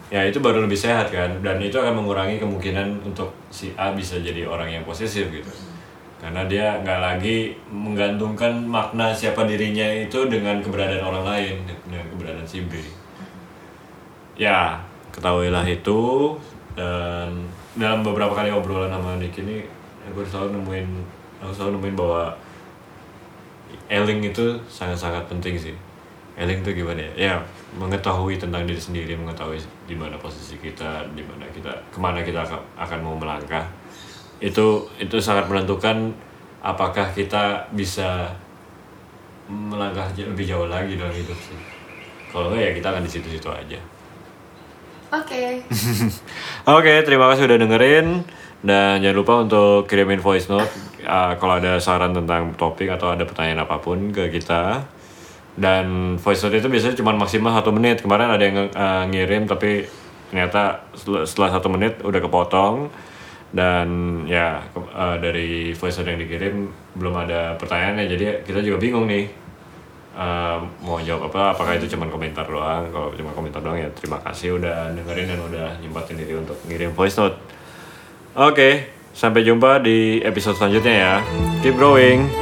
Ya 0.09 0.25
itu 0.25 0.39
baru 0.41 0.65
lebih 0.65 0.79
sehat 0.79 1.13
kan? 1.13 1.43
Dan 1.43 1.61
itu 1.61 1.77
akan 1.77 2.01
mengurangi 2.01 2.41
kemungkinan 2.41 3.05
untuk 3.05 3.35
si 3.53 3.75
A 3.77 3.93
bisa 3.93 4.17
jadi 4.23 4.47
orang 4.49 4.73
yang 4.73 4.83
posesif 4.87 5.29
gitu 5.29 5.76
karena 6.17 6.43
dia 6.49 6.81
nggak 6.81 7.01
lagi 7.01 7.53
menggantungkan 7.69 8.65
makna 8.65 9.13
siapa 9.13 9.45
dirinya 9.45 9.85
itu 9.85 10.25
dengan 10.33 10.59
keberadaan 10.65 11.05
orang 11.05 11.25
lain 11.25 11.55
dengan 11.85 12.05
keberadaan 12.09 12.49
si 12.49 12.65
B. 12.65 12.81
Ya 14.37 14.81
ketahuilah 15.13 15.65
itu 15.69 16.33
dan 16.77 17.45
dalam 17.77 18.01
beberapa 18.01 18.33
kali 18.33 18.49
obrolan 18.53 18.89
sama 18.89 19.21
Nick 19.21 19.37
ini 19.41 19.65
aku 20.09 20.25
selalu 20.25 20.61
nemuin 20.61 20.89
aku 21.45 21.53
selalu 21.53 21.71
nemuin 21.81 21.97
bahwa 21.97 22.25
Eling 23.87 24.19
itu 24.27 24.59
sangat-sangat 24.67 25.31
penting 25.31 25.55
sih. 25.55 25.75
Eling 26.35 26.65
itu 26.65 26.83
gimana 26.83 26.99
ya? 26.99 27.13
Ya 27.15 27.35
mengetahui 27.77 28.41
tentang 28.41 28.65
diri 28.65 28.81
sendiri 28.81 29.15
mengetahui 29.15 29.61
di 29.85 29.95
mana 29.95 30.17
posisi 30.17 30.57
kita 30.59 31.07
di 31.13 31.23
mana 31.23 31.45
kita 31.53 31.71
ke 31.93 31.99
mana 32.01 32.25
kita 32.25 32.43
akan 32.75 32.99
mau 33.05 33.15
melangkah 33.15 33.63
itu 34.41 34.85
itu 35.01 35.17
sangat 35.19 35.49
menentukan 35.49 36.13
apakah 36.61 37.09
kita 37.15 37.71
bisa 37.73 38.29
melangkah 39.47 40.11
lebih 40.17 40.45
jauh 40.45 40.69
lagi 40.69 40.99
dalam 40.99 41.15
hidup 41.15 41.39
sih 41.39 41.59
kalau 42.35 42.53
enggak 42.53 42.69
ya 42.69 42.73
kita 42.77 42.87
akan 42.93 43.03
di 43.07 43.11
situ-situ 43.11 43.49
aja 43.49 43.81
Oke. 45.07 45.63
Oke, 46.77 46.93
terima 47.07 47.31
kasih 47.31 47.47
udah 47.47 47.59
dengerin 47.63 48.27
dan 48.67 48.99
jangan 48.99 49.17
lupa 49.17 49.35
untuk 49.39 49.87
kirimin 49.87 50.19
voice 50.19 50.51
note 50.51 50.67
uh, 51.07 51.39
kalau 51.39 51.63
ada 51.63 51.79
saran 51.79 52.11
tentang 52.11 52.51
topik 52.59 52.91
atau 52.91 53.15
ada 53.15 53.23
pertanyaan 53.23 53.63
apa 53.63 53.79
pun 53.79 54.11
ke 54.11 54.35
kita. 54.35 54.83
Dan 55.55 56.19
voice 56.19 56.43
note 56.43 56.59
itu 56.59 56.67
biasanya 56.67 56.99
cuma 56.99 57.15
maksimal 57.15 57.55
satu 57.55 57.71
menit. 57.71 58.03
Kemarin 58.03 58.35
ada 58.35 58.43
yang 58.43 58.67
uh, 58.75 59.07
ngirim 59.07 59.47
tapi 59.47 59.87
ternyata 60.35 60.91
setelah, 60.99 61.23
setelah 61.23 61.51
satu 61.55 61.69
menit 61.71 62.03
udah 62.03 62.21
kepotong 62.21 62.91
dan 63.55 63.87
ya 64.27 64.63
uh, 64.75 65.17
dari 65.19 65.75
voice 65.75 66.03
yang 66.03 66.19
dikirim 66.19 66.71
belum 66.99 67.15
ada 67.27 67.55
pertanyaannya. 67.61 68.05
Jadi 68.11 68.25
kita 68.47 68.63
juga 68.65 68.79
bingung 68.79 69.07
nih 69.07 69.47
Uh, 70.17 70.57
mau 70.81 70.97
jawab 70.97 71.29
apa 71.29 71.53
apakah 71.53 71.77
itu 71.77 71.93
cuma 71.93 72.09
komentar 72.09 72.49
doang? 72.49 72.89
Kalau 72.89 73.13
cuma 73.13 73.37
komentar 73.37 73.61
doang 73.61 73.77
ya 73.77 73.85
terima 73.93 74.17
kasih 74.25 74.57
udah 74.57 74.97
dengerin 74.97 75.29
dan 75.29 75.41
udah 75.45 75.69
nyempatin 75.85 76.17
diri 76.17 76.41
untuk 76.41 76.57
ngirim 76.65 76.97
voice 76.97 77.21
note. 77.21 77.37
Oke 78.33 78.89
sampai 79.13 79.45
jumpa 79.45 79.77
di 79.85 80.25
episode 80.25 80.57
selanjutnya 80.57 80.95
ya. 80.97 81.15
Keep 81.61 81.77
growing 81.77 82.33